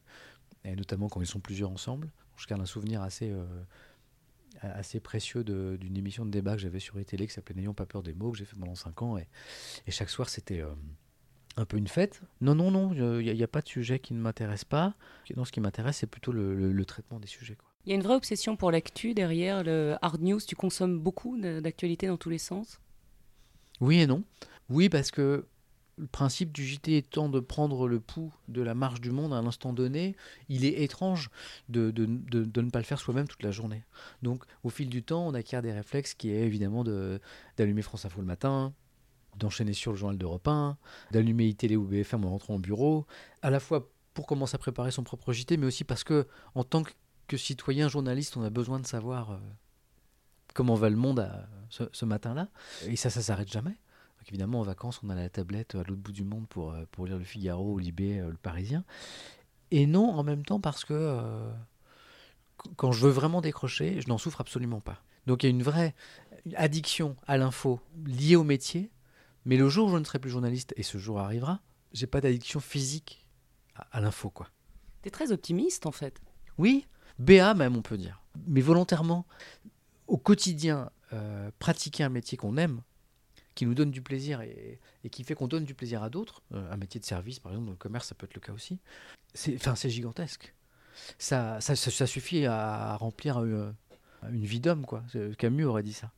et 0.64 0.76
notamment 0.76 1.08
quand 1.08 1.20
ils 1.20 1.26
sont 1.26 1.40
plusieurs 1.40 1.70
ensemble. 1.70 2.10
Je 2.36 2.46
garde 2.46 2.60
un 2.60 2.66
souvenir 2.66 3.02
assez, 3.02 3.32
assez 4.62 5.00
précieux 5.00 5.44
d'une 5.44 5.96
émission 5.96 6.24
de 6.24 6.30
débat 6.30 6.52
que 6.54 6.60
j'avais 6.60 6.80
sur 6.80 6.96
les 6.96 7.04
télé 7.04 7.26
qui 7.26 7.32
s'appelait 7.34 7.54
N'ayons 7.56 7.74
pas 7.74 7.86
peur 7.86 8.02
des 8.02 8.14
mots, 8.14 8.30
que 8.32 8.38
j'ai 8.38 8.44
fait 8.44 8.56
pendant 8.56 8.74
5 8.74 9.02
ans, 9.02 9.18
et, 9.18 9.26
et 9.86 9.90
chaque 9.90 10.10
soir 10.10 10.28
c'était 10.28 10.60
euh, 10.60 10.74
un 11.56 11.64
peu 11.64 11.76
une 11.76 11.88
fête. 11.88 12.22
Non, 12.40 12.54
non, 12.54 12.70
non, 12.70 12.92
il 13.20 13.34
n'y 13.34 13.42
a, 13.42 13.48
pas 13.48 13.60
de 13.60 13.68
sujet 13.68 13.98
qui 13.98 14.14
ne 14.14 14.20
m'intéresse 14.20 14.64
pas. 14.64 14.94
Non, 15.36 15.44
ce 15.44 15.52
qui 15.52 15.60
m'intéresse, 15.60 15.98
c'est 15.98 16.06
plutôt 16.06 16.32
le, 16.32 16.54
le- 16.54 16.72
le 16.72 16.84
traitement 16.84 17.20
des 17.20 17.26
sujets. 17.28 17.56
Quoi. 17.56 17.68
Il 17.84 17.90
y 17.90 17.92
a 17.92 17.96
une 17.96 18.02
vraie 18.02 18.14
obsession 18.14 18.56
pour 18.56 18.70
l'actu 18.70 19.12
derrière 19.14 19.62
le 19.64 19.96
hard 20.02 20.22
news. 20.22 20.40
Tu 20.40 20.54
consommes 20.56 20.98
beaucoup 20.98 21.36
d'actualités 21.38 22.06
dans 22.06 22.16
tous 22.16 22.30
les 22.30 22.38
sens? 22.38 22.80
Oui 23.80 24.00
et 24.00 24.06
non. 24.06 24.22
Oui, 24.68 24.88
parce 24.88 25.10
que 25.10 25.46
le 25.98 26.06
principe 26.06 26.52
du 26.52 26.64
JT 26.66 26.96
étant 26.96 27.28
de 27.28 27.38
prendre 27.38 27.86
le 27.86 28.00
pouls 28.00 28.32
de 28.48 28.62
la 28.62 28.74
marche 28.74 29.00
du 29.00 29.10
monde 29.10 29.32
à 29.32 29.36
un 29.36 29.46
instant 29.46 29.72
donné, 29.72 30.16
il 30.48 30.64
est 30.64 30.82
étrange 30.82 31.28
de, 31.68 31.90
de- 31.90 32.06
de- 32.06 32.60
ne 32.62 32.70
pas 32.70 32.78
le 32.78 32.84
faire 32.84 32.98
soi-même 32.98 33.28
toute 33.28 33.42
la 33.42 33.50
journée. 33.50 33.84
Donc, 34.22 34.44
au 34.64 34.70
fil 34.70 34.88
du 34.88 35.02
temps, 35.02 35.26
on 35.26 35.34
acquiert 35.34 35.60
des 35.62 35.72
réflexes 35.72 36.14
qui 36.14 36.30
est 36.30 36.40
évidemment 36.46 36.82
de- 36.82 37.20
d'allumer 37.56 37.82
France 37.82 38.04
Info 38.06 38.20
le 38.20 38.26
matin, 38.26 38.72
d'enchaîner 39.36 39.74
sur 39.74 39.92
le 39.92 39.98
journal 39.98 40.16
d'Europe 40.18 40.48
1, 40.48 40.76
d'allumer 41.10 41.46
iTélé 41.46 41.76
ou 41.76 41.84
BFM 41.84 42.24
en 42.24 42.30
rentrant 42.30 42.54
au 42.54 42.58
bureau, 42.58 43.06
à 43.42 43.50
la 43.50 43.60
fois 43.60 43.90
pour 44.14 44.26
commencer 44.26 44.54
à 44.54 44.58
préparer 44.58 44.90
son 44.90 45.02
propre 45.04 45.32
JT, 45.32 45.56
mais 45.56 45.66
aussi 45.66 45.84
parce 45.84 46.04
que, 46.04 46.26
en 46.54 46.64
tant 46.64 46.82
que, 46.82 47.36
citoyen 47.36 47.88
journaliste, 47.88 48.36
on 48.36 48.42
a 48.42 48.50
besoin 48.50 48.78
de 48.78 48.86
savoir 48.86 49.30
euh, 49.32 49.38
comment 50.54 50.74
va 50.74 50.90
le 50.90 50.96
monde 50.96 51.26
ce, 51.70 51.84
ce 51.92 52.04
matin-là. 52.04 52.48
Et 52.86 52.96
ça, 52.96 53.08
ça 53.08 53.22
s'arrête 53.22 53.50
jamais. 53.50 53.76
Donc 54.22 54.28
évidemment, 54.28 54.60
en 54.60 54.62
vacances, 54.62 55.00
on 55.02 55.10
a 55.10 55.16
la 55.16 55.28
tablette 55.28 55.74
à 55.74 55.78
l'autre 55.78 55.96
bout 56.00 56.12
du 56.12 56.22
monde 56.22 56.46
pour, 56.48 56.70
euh, 56.70 56.84
pour 56.92 57.06
lire 57.06 57.18
le 57.18 57.24
Figaro, 57.24 57.72
ou 57.72 57.78
Libé, 57.78 58.20
euh, 58.20 58.28
le 58.30 58.36
Parisien. 58.36 58.84
Et 59.72 59.84
non, 59.84 60.10
en 60.10 60.22
même 60.22 60.44
temps, 60.44 60.60
parce 60.60 60.84
que 60.84 60.94
euh, 60.94 61.50
qu- 62.62 62.70
quand 62.76 62.92
je 62.92 63.04
veux 63.04 63.10
vraiment 63.10 63.40
décrocher, 63.40 64.00
je 64.00 64.06
n'en 64.08 64.18
souffre 64.18 64.40
absolument 64.40 64.80
pas. 64.80 65.02
Donc 65.26 65.42
il 65.42 65.46
y 65.46 65.48
a 65.48 65.50
une 65.50 65.64
vraie 65.64 65.96
addiction 66.54 67.16
à 67.26 67.36
l'info 67.36 67.80
liée 68.06 68.36
au 68.36 68.44
métier, 68.44 68.92
mais 69.44 69.56
le 69.56 69.68
jour 69.68 69.88
où 69.88 69.90
je 69.92 69.96
ne 69.98 70.04
serai 70.04 70.20
plus 70.20 70.30
journaliste, 70.30 70.72
et 70.76 70.84
ce 70.84 70.98
jour 70.98 71.18
arrivera, 71.18 71.60
j'ai 71.92 72.06
pas 72.06 72.20
d'addiction 72.20 72.60
physique 72.60 73.26
à, 73.74 73.88
à 73.90 74.00
l'info, 74.00 74.30
quoi. 74.30 74.50
Tu 75.02 75.08
es 75.08 75.10
très 75.10 75.32
optimiste 75.32 75.84
en 75.84 75.90
fait. 75.92 76.20
Oui, 76.58 76.86
BA 77.18 77.54
même, 77.54 77.74
on 77.76 77.82
peut 77.82 77.98
dire. 77.98 78.22
Mais 78.46 78.60
volontairement, 78.60 79.26
au 80.06 80.16
quotidien, 80.16 80.90
euh, 81.12 81.50
pratiquer 81.58 82.04
un 82.04 82.08
métier 82.08 82.38
qu'on 82.38 82.56
aime, 82.56 82.82
qui 83.54 83.66
nous 83.66 83.74
donne 83.74 83.90
du 83.90 84.02
plaisir 84.02 84.40
et, 84.40 84.80
qui 85.10 85.24
fait 85.24 85.34
qu'on 85.34 85.48
donne 85.48 85.64
du 85.64 85.74
plaisir 85.74 86.02
à 86.02 86.10
d'autres, 86.10 86.42
euh, 86.54 86.72
un 86.72 86.76
métier 86.76 87.00
de 87.00 87.04
service 87.04 87.38
par 87.38 87.52
exemple, 87.52 87.66
dans 87.66 87.72
le 87.72 87.78
commerce, 87.78 88.08
ça 88.08 88.14
peut 88.14 88.26
être 88.26 88.34
le 88.34 88.40
cas 88.40 88.52
aussi, 88.52 88.78
c'est 89.34 89.58
c'est 89.76 89.90
gigantesque. 89.90 90.54
Ça, 91.18 91.60
ça, 91.60 92.06
suffit 92.06 92.44
à 92.44 92.96
remplir 92.96 93.40
euh, 93.40 93.72
une 94.30 94.44
vie 94.44 94.60
d'homme, 94.60 94.84
quoi. 94.84 95.02
Camus 95.38 95.64
aurait 95.64 95.82
dit 95.82 95.94
ça. 95.94 96.12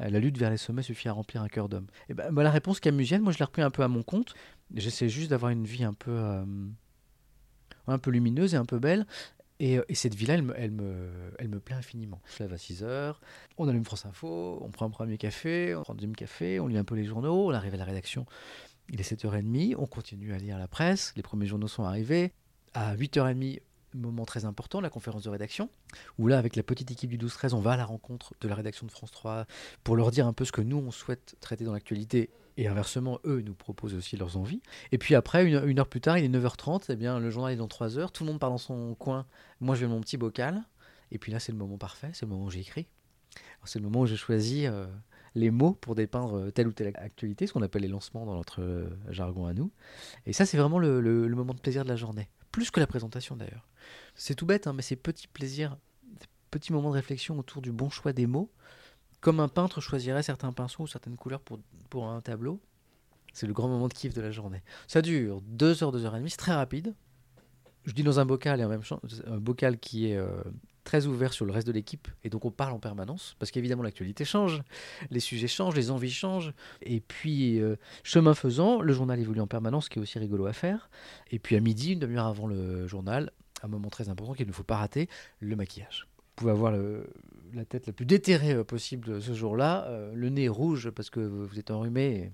Euh, 0.00 0.08
La 0.08 0.20
lutte 0.20 0.38
vers 0.38 0.50
les 0.50 0.56
sommets 0.56 0.82
suffit 0.82 1.08
à 1.08 1.12
remplir 1.12 1.42
un 1.42 1.48
cœur 1.48 1.68
d'homme. 1.68 1.86
Et 2.08 2.14
ben, 2.14 2.32
bah, 2.32 2.42
la 2.42 2.50
réponse 2.50 2.80
camusienne, 2.80 3.20
moi 3.20 3.32
je 3.32 3.38
l'ai 3.38 3.44
repris 3.44 3.62
un 3.62 3.70
peu 3.70 3.82
à 3.82 3.88
mon 3.88 4.02
compte. 4.02 4.34
J'essaie 4.74 5.10
juste 5.10 5.30
d'avoir 5.30 5.52
une 5.52 5.66
vie 5.66 5.84
un 5.84 5.92
peu, 5.92 6.18
un 7.86 7.98
peu 7.98 8.10
lumineuse 8.10 8.54
et 8.54 8.56
un 8.56 8.64
peu 8.64 8.78
belle. 8.78 9.06
Et, 9.58 9.78
euh, 9.78 9.84
et 9.88 9.94
cette 9.94 10.14
vie-là, 10.14 10.34
elle 10.34 10.72
me 10.72 11.58
plaît 11.58 11.76
infiniment. 11.76 12.20
Je 12.26 12.42
lève 12.42 12.52
à 12.52 12.58
6 12.58 12.82
heures, 12.82 13.20
on 13.56 13.68
allume 13.68 13.84
France 13.84 14.06
Info, 14.06 14.58
on 14.62 14.70
prend 14.70 14.86
un 14.86 14.90
premier 14.90 15.16
café, 15.18 15.74
on 15.74 15.82
prend 15.82 15.92
un 15.92 15.96
deuxième 15.96 16.16
café, 16.16 16.60
on 16.60 16.66
lit 16.66 16.78
un 16.78 16.84
peu 16.84 16.94
les 16.94 17.04
journaux, 17.04 17.48
on 17.48 17.52
arrive 17.52 17.74
à 17.74 17.78
la 17.78 17.84
rédaction, 17.84 18.26
il 18.90 19.00
est 19.00 19.12
7h30, 19.12 19.74
on 19.78 19.86
continue 19.86 20.32
à 20.32 20.38
lire 20.38 20.58
la 20.58 20.68
presse, 20.68 21.12
les 21.16 21.22
premiers 21.22 21.46
journaux 21.46 21.68
sont 21.68 21.84
arrivés. 21.84 22.32
À 22.74 22.94
8h30, 22.94 23.60
moment 23.96 24.24
très 24.24 24.44
important, 24.44 24.80
la 24.80 24.90
conférence 24.90 25.24
de 25.24 25.30
rédaction, 25.30 25.68
où 26.18 26.28
là, 26.28 26.38
avec 26.38 26.56
la 26.56 26.62
petite 26.62 26.90
équipe 26.90 27.10
du 27.10 27.18
12-13, 27.18 27.54
on 27.54 27.60
va 27.60 27.72
à 27.72 27.76
la 27.76 27.84
rencontre 27.84 28.34
de 28.40 28.48
la 28.48 28.54
rédaction 28.54 28.86
de 28.86 28.92
France 28.92 29.10
3 29.10 29.46
pour 29.84 29.96
leur 29.96 30.10
dire 30.10 30.26
un 30.26 30.32
peu 30.32 30.44
ce 30.44 30.52
que 30.52 30.60
nous, 30.60 30.76
on 30.76 30.90
souhaite 30.90 31.36
traiter 31.40 31.64
dans 31.64 31.72
l'actualité. 31.72 32.30
Et 32.58 32.68
inversement, 32.68 33.20
eux 33.26 33.42
nous 33.42 33.54
proposent 33.54 33.94
aussi 33.94 34.16
leurs 34.16 34.38
envies. 34.38 34.62
Et 34.90 34.98
puis 34.98 35.14
après, 35.14 35.44
une, 35.46 35.78
heure 35.78 35.88
plus 35.88 36.00
tard, 36.00 36.16
il 36.16 36.24
est 36.24 36.38
9h30, 36.38 36.86
eh 36.88 36.96
bien, 36.96 37.18
le 37.18 37.30
journal 37.30 37.52
est 37.52 37.56
dans 37.56 37.68
3 37.68 37.98
heures, 37.98 38.12
tout 38.12 38.24
le 38.24 38.30
monde 38.30 38.40
part 38.40 38.50
dans 38.50 38.58
son 38.58 38.94
coin, 38.94 39.26
moi 39.60 39.74
je 39.74 39.82
vais 39.82 39.88
mon 39.88 40.00
petit 40.00 40.16
bocal, 40.16 40.64
et 41.10 41.18
puis 41.18 41.32
là, 41.32 41.38
c'est 41.38 41.52
le 41.52 41.58
moment 41.58 41.76
parfait, 41.76 42.10
c'est 42.14 42.24
le 42.24 42.30
moment 42.30 42.46
où. 42.46 42.50
Alors, 42.50 43.68
C'est 43.68 43.78
le 43.78 43.84
moment 43.84 44.00
où 44.00 44.06
j'ai 44.06 44.16
choisi 44.16 44.66
euh, 44.66 44.86
les 45.34 45.50
mots 45.50 45.74
pour 45.74 45.94
dépeindre 45.94 46.50
telle 46.50 46.68
ou 46.68 46.72
telle 46.72 46.92
actualité, 46.96 47.46
ce 47.46 47.52
qu'on 47.52 47.62
appelle 47.62 47.82
les 47.82 47.88
lancements 47.88 48.24
dans 48.24 48.34
notre 48.34 48.62
euh, 48.62 48.88
jargon 49.10 49.46
à 49.46 49.52
nous. 49.52 49.70
Et 50.24 50.32
ça, 50.32 50.46
c'est 50.46 50.56
vraiment 50.56 50.78
le 50.78 51.28
moment 51.28 51.52
de 51.52 51.60
plaisir 51.60 51.84
de 51.84 51.88
la 51.88 51.96
journée. 51.96 52.30
Plus 52.56 52.70
que 52.70 52.80
la 52.80 52.86
présentation 52.86 53.36
d'ailleurs. 53.36 53.68
C'est 54.14 54.34
tout 54.34 54.46
bête, 54.46 54.66
hein, 54.66 54.72
mais 54.72 54.80
ces 54.80 54.96
petits 54.96 55.28
plaisirs, 55.28 55.76
ces 56.18 56.26
petits 56.50 56.72
moments 56.72 56.88
de 56.88 56.94
réflexion 56.94 57.38
autour 57.38 57.60
du 57.60 57.70
bon 57.70 57.90
choix 57.90 58.14
des 58.14 58.26
mots, 58.26 58.50
Comme 59.20 59.40
un 59.40 59.48
peintre 59.48 59.82
choisirait 59.82 60.22
certains 60.22 60.54
pinceaux 60.54 60.84
ou 60.84 60.86
certaines 60.86 61.16
couleurs 61.16 61.42
pour, 61.42 62.08
un 62.08 62.22
tableau. 62.22 62.58
C'est 63.34 63.46
le 63.46 63.52
grand 63.52 63.68
moment 63.68 63.88
de 63.88 63.92
kiff 63.92 64.14
de 64.14 64.22
la 64.22 64.30
journée. 64.30 64.62
Ça 64.88 65.02
dure 65.02 65.42
2 65.42 65.82
heures, 65.82 65.92
2 65.92 66.06
heures 66.06 66.16
et 66.16 66.18
demie, 66.18 66.30
c'est 66.30 66.38
très 66.38 66.54
rapide. 66.54 66.94
Je 67.84 67.92
dis 67.92 68.02
dans 68.02 68.20
un 68.20 68.24
bocal 68.24 68.58
et 68.58 68.64
en 68.64 68.70
même 68.70 68.82
temps, 68.82 69.02
un 69.26 69.36
bocal 69.36 69.78
qui 69.78 70.10
est 70.10 70.16
euh, 70.16 70.42
très 70.86 71.06
ouvert 71.06 71.32
sur 71.32 71.44
le 71.44 71.52
reste 71.52 71.66
de 71.66 71.72
l'équipe 71.72 72.08
et 72.24 72.30
donc 72.30 72.44
on 72.44 72.50
parle 72.50 72.72
en 72.72 72.78
permanence 72.78 73.36
parce 73.38 73.50
qu'évidemment 73.50 73.82
l'actualité 73.82 74.24
change, 74.24 74.62
les 75.10 75.20
sujets 75.20 75.48
changent, 75.48 75.74
les 75.74 75.90
envies 75.90 76.10
changent 76.10 76.54
et 76.80 77.00
puis 77.00 77.60
euh, 77.60 77.76
chemin 78.04 78.34
faisant, 78.34 78.80
le 78.80 78.92
journal 78.94 79.20
évolue 79.20 79.40
en 79.40 79.46
permanence, 79.46 79.86
ce 79.86 79.90
qui 79.90 79.98
est 79.98 80.02
aussi 80.02 80.18
rigolo 80.18 80.46
à 80.46 80.52
faire. 80.52 80.88
Et 81.30 81.38
puis 81.38 81.56
à 81.56 81.60
midi, 81.60 81.92
une 81.92 81.98
demi-heure 81.98 82.26
avant 82.26 82.46
le 82.46 82.86
journal, 82.86 83.32
un 83.62 83.68
moment 83.68 83.90
très 83.90 84.08
important 84.08 84.32
qu'il 84.32 84.46
ne 84.46 84.52
faut 84.52 84.62
pas 84.62 84.76
rater, 84.76 85.08
le 85.40 85.56
maquillage. 85.56 86.06
Vous 86.18 86.42
pouvez 86.42 86.52
avoir 86.52 86.72
la 87.52 87.64
tête 87.64 87.86
la 87.86 87.92
plus 87.92 88.06
déterrée 88.06 88.54
euh, 88.54 88.64
possible 88.64 89.20
ce 89.20 89.34
jour-là, 89.34 89.86
euh, 89.88 90.12
le 90.14 90.28
nez 90.28 90.48
rouge 90.48 90.90
parce 90.90 91.10
que 91.10 91.20
vous 91.20 91.58
êtes 91.58 91.70
enrhumé. 91.70 92.32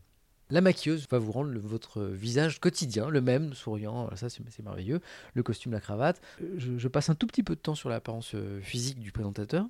La 0.52 0.61
maquilleuse 0.61 1.09
va 1.11 1.18
vous 1.18 1.32
rendre 1.32 1.59
votre 1.59 2.02
visage 2.02 2.61
quotidien, 2.61 3.09
le 3.09 3.23
même, 3.23 3.54
souriant, 3.54 4.14
ça 4.16 4.28
c'est 4.28 4.62
merveilleux, 4.62 5.00
le 5.32 5.42
costume, 5.42 5.73
la 5.73 5.80
cravate. 5.80 6.21
Je, 6.59 6.88
passe 6.88 7.09
un 7.09 7.14
tout 7.14 7.26
petit 7.26 7.42
peu 7.42 7.54
de 7.54 7.61
temps 7.61 7.75
sur 7.75 7.88
l'apparence 7.88 8.35
euh, 8.35 8.61
physique 8.61 8.99
du 8.99 9.12
présentateur 9.12 9.66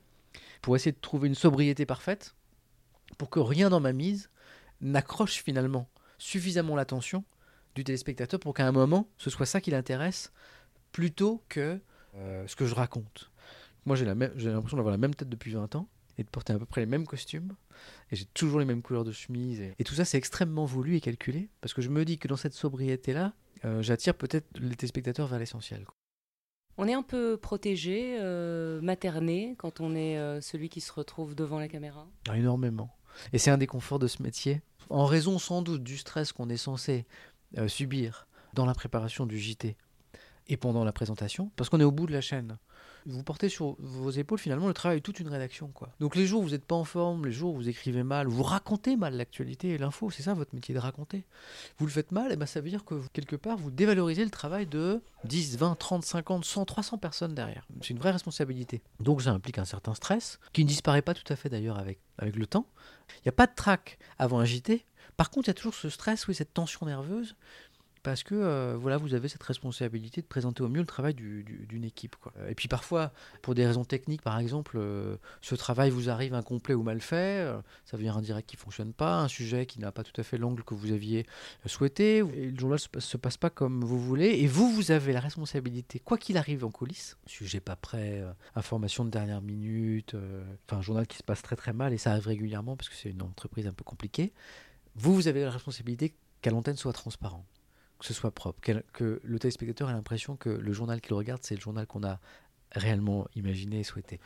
pour 0.61 0.75
essayer 0.75 0.91
de 0.91 1.01
trouver 1.01 1.29
une 1.29 1.37
sobriété 1.37 1.87
parfaite, 1.87 2.35
pour 3.17 3.31
que 3.31 3.39
rien 3.39 3.71
dans 3.71 3.79
ma 3.79 3.93
mise 3.93 4.29
n'accroche 4.81 5.45
finalement 5.45 5.89
suffisamment 6.19 6.75
l'attention 6.75 7.23
du 7.77 7.85
téléspectateur 7.85 8.41
pour 8.41 8.53
qu'à 8.53 8.67
un 8.67 8.73
moment, 8.73 9.09
ce 9.19 9.31
soit 9.31 9.47
ça 9.47 9.61
qui 9.61 9.71
l'intéresse 9.71 10.33
plutôt 10.91 11.45
que 11.49 11.79
euh, 12.17 12.45
ce 12.49 12.57
que 12.57 12.67
je 12.67 12.75
raconte. 12.75 13.31
Moi, 13.87 13.95
j'ai 13.95 14.05
l'impression 14.05 14.77
d'avoir 14.77 14.91
la 14.91 14.99
même 14.99 15.15
tête 15.15 15.29
depuis 15.29 15.53
20 15.53 15.77
ans 15.77 15.87
et 16.19 16.25
de 16.25 16.29
porter 16.29 16.53
à 16.53 16.59
peu 16.59 16.67
près 16.67 16.81
les 16.81 16.87
mêmes 16.87 17.07
costumes. 17.07 17.55
Et 18.11 18.17
j'ai 18.17 18.27
toujours 18.27 18.59
les 18.59 18.65
mêmes 18.65 18.83
couleurs 18.83 19.05
de 19.05 19.13
chemise. 19.13 19.61
Et, 19.61 19.75
et 19.79 19.85
tout 19.85 19.95
ça, 19.95 20.05
c'est 20.05 20.19
extrêmement 20.19 20.65
voulu 20.65 20.97
et 20.97 21.01
calculé. 21.01 21.49
Parce 21.61 21.75
que 21.75 21.83
je 21.83 21.89
me 21.89 22.05
dis 22.05 22.19
que 22.19 22.29
dans 22.29 22.37
cette 22.37 22.55
sobriété-là, 22.55 23.35
euh, 23.65 23.83
j'attire 23.83 24.15
peut-être 24.15 24.47
les 24.59 24.75
téléspectateurs 24.75 25.27
vers 25.29 25.39
l'essentiel. 25.39 25.87
On 26.79 26.89
est 26.89 26.95
un 26.95 27.03
peu 27.03 27.37
protégé, 27.37 28.17
euh, 28.19 28.81
materné, 28.81 29.55
quand 29.59 29.81
on 29.81 29.95
est 29.95 30.19
euh, 30.19 30.41
celui 30.41 30.69
qui 30.69 30.81
se 30.81 30.93
retrouve 30.93 31.35
devant 31.35 31.59
la 31.59 31.69
caméra. 31.69 32.09
Ah, 32.29 32.37
Énormément. 32.37 32.97
Et 33.33 33.39
c'est 33.39 33.51
un 33.51 33.59
des 33.59 33.67
conforts 33.67 33.99
de 33.99 34.07
ce 34.07 34.23
métier. 34.23 34.63
En 34.89 35.05
raison 35.05 35.39
sans 35.39 35.63
doute 35.63 35.83
du 35.83 35.99
stress 35.99 36.33
qu'on 36.33 36.49
est 36.49 36.57
censé 36.57 37.07
subir 37.67 38.27
dans 38.55 38.65
la 38.65 38.73
préparation 38.73 39.27
du 39.27 39.39
JT 39.39 39.77
et 40.49 40.57
pendant 40.57 40.85
la 40.85 40.93
présentation, 40.93 41.53
parce 41.57 41.69
qu'on 41.69 41.81
est 41.81 41.85
au 41.85 41.93
bout 41.93 42.07
de 42.07 42.13
la 42.13 42.23
chaîne. 42.23 42.59
Vous 43.07 43.23
portez 43.23 43.49
sur 43.49 43.77
vos 43.79 44.11
épaules 44.11 44.39
finalement 44.39 44.69
le 44.69 44.75
travail 44.75 44.99
de 44.99 45.03
toute 45.03 45.21
une 45.21 45.29
rédaction. 45.29 45.69
Quoi. 45.69 45.91
Donc 46.01 46.17
les 46.17 46.27
jours 46.27 46.41
où 46.41 46.45
vous 46.45 46.51
n'êtes 46.51 46.65
pas 46.65 46.75
en 46.75 46.85
forme, 46.85 47.27
les 47.27 47.33
jours 47.33 47.55
où 47.55 47.57
vous 47.57 47.69
écrivez 47.69 48.03
mal, 48.03 48.27
vous 48.27 48.43
racontez 48.43 48.97
mal 48.97 49.15
l'actualité 49.17 49.71
et 49.71 49.79
l'info, 49.79 50.11
c'est 50.11 50.23
ça 50.23 50.35
votre 50.35 50.55
métier 50.55 50.75
de 50.75 50.79
raconter. 50.79 51.25
Vous 51.79 51.87
le 51.87 51.93
faites 51.93 52.13
mal, 52.13 52.33
et 52.33 52.37
ben 52.37 52.47
ça 52.47 52.61
veut 52.61 52.71
dire 52.71 52.85
que 52.85 52.95
quelque 53.13 53.37
part 53.37 53.57
vous 53.57 53.71
dévalorisez 53.71 54.25
le 54.25 54.31
travail 54.31 54.67
de 54.67 55.03
10, 55.25 55.59
20, 55.59 55.75
30, 55.77 56.05
50, 56.05 56.45
100, 56.45 56.65
300 56.65 56.99
personnes 56.99 57.35
derrière. 57.35 57.67
C'est 57.81 57.91
une 57.91 57.99
vraie 57.99 58.11
responsabilité. 58.11 58.83
Donc 59.01 59.23
ça 59.23 59.33
implique 59.33 59.59
un 59.59 59.65
certain 59.65 59.95
stress, 59.95 60.39
qui 60.53 60.65
ne 60.65 60.69
disparaît 60.69 61.03
pas 61.03 61.15
tout 61.15 61.31
à 61.33 61.37
fait 61.37 61.49
d'ailleurs 61.49 61.79
avec, 61.79 61.99
avec 62.19 62.37
le 62.37 62.47
temps. 62.47 62.67
Il 63.19 63.23
n'y 63.27 63.31
a 63.31 63.33
pas 63.33 63.47
de 63.47 63.55
trac 63.55 63.99
avant 64.19 64.39
un 64.39 64.45
JT. 64.45 64.85
Par 65.17 65.31
contre, 65.31 65.49
il 65.49 65.51
y 65.51 65.53
a 65.53 65.55
toujours 65.55 65.75
ce 65.75 65.89
stress, 65.91 66.27
oui, 66.27 66.35
cette 66.35 66.55
tension 66.55 66.87
nerveuse, 66.87 67.37
parce 68.03 68.23
que 68.25 68.35
euh, 68.35 68.77
voilà, 68.77 68.97
vous 68.97 69.15
avez 69.15 69.29
cette 69.29 69.43
responsabilité 69.45 70.21
de 70.23 70.27
présenter 70.27 70.63
au 70.63 70.69
mieux 70.69 70.81
le 70.81 70.87
travail 70.87 71.15
du- 71.15 71.45
du- 71.45 71.67
d'une 71.69 71.85
équipe. 71.85 72.17
Et 72.49 72.55
puis 72.55 72.67
parfois, 72.69 73.13
pour 73.43 73.55
des 73.55 73.65
raisons 73.67 73.85
techniques, 73.85 74.23
par 74.23 74.39
exemple, 74.39 74.77
euh, 74.79 75.17
ce 75.41 75.55
travail 75.55 75.91
vous 75.91 76.11
arrive 76.11 76.35
incomplet 76.35 76.75
ou 76.75 76.83
mal 76.83 77.01
fait, 77.01 77.41
euh, 77.47 77.61
ça 77.85 77.97
veut 77.97 78.03
dire 78.03 78.17
un 78.17 78.23
direct 78.23 78.49
qui 78.49 78.57
fonctionne 78.57 78.93
pas, 78.93 79.21
un 79.21 79.29
sujet 79.29 79.67
qui 79.67 79.79
n'a 79.79 79.93
pas 79.93 80.03
tout 80.03 80.21
à 80.21 80.25
fait 80.25 80.37
l'angle 80.39 80.65
que 80.65 80.75
vous 80.75 80.91
aviez 80.93 81.27
souhaité, 81.67 82.23
le 82.23 82.59
journal 82.59 82.79
se 82.79 82.89
passe, 82.89 83.05
se 83.05 83.17
passe 83.17 83.37
pas 83.37 83.51
comme 83.51 83.85
vous 83.85 84.01
voulez, 84.01 84.31
et 84.41 84.47
vous, 84.47 84.71
vous 84.73 84.91
avez 84.91 85.13
la 85.13 85.21
responsabilité, 85.21 86.01
quoi 86.01 86.19
qu'il 86.19 86.37
arrive 86.37 86.65
en 86.65 86.71
coulisses, 86.71 87.17
sujet 87.27 87.61
pas 87.61 87.77
prêt, 87.77 88.25
information 88.57 89.05
de 89.05 89.11
dernière 89.11 89.43
minute, 89.43 90.17
enfin 90.67 90.79
un 90.79 90.83
journal 90.83 91.07
qui 91.07 91.19
se 91.19 91.23
passe 91.23 91.43
très 91.43 91.57
très 91.57 91.73
mal, 91.73 91.93
et 91.93 91.99
ça 91.99 92.11
arrive 92.13 92.27
régulièrement 92.27 92.77
parce 92.77 92.89
que 92.89 92.95
c'est 92.97 93.11
une 93.11 93.23
entreprise 93.23 93.67
un 93.67 93.73
peu 93.73 93.85
compliquée, 93.85 94.33
vous, 94.97 95.15
vous 95.15 95.29
avez 95.29 95.43
la 95.45 95.51
responsabilité 95.51 96.15
qu'à 96.41 96.51
l'antenne 96.51 96.77
soit 96.77 96.93
transparent, 96.93 97.47
que 98.03 98.09
ce 98.09 98.15
soit 98.15 98.33
propre, 98.33 98.61
que 98.93 99.21
le 99.23 99.39
téléspectateur 99.39 99.89
ait 99.89 99.93
l'impression 99.93 100.35
que 100.35 100.49
le 100.49 100.73
journal 100.73 101.01
qu'il 101.01 101.15
regarde, 101.15 101.41
c'est 101.45 101.55
le 101.55 101.61
journal 101.61 101.87
qu'on 101.87 102.03
a 102.03 102.19
réellement 102.73 103.29
imaginé 103.37 103.79
et 103.79 103.85
souhaité. 103.85 104.19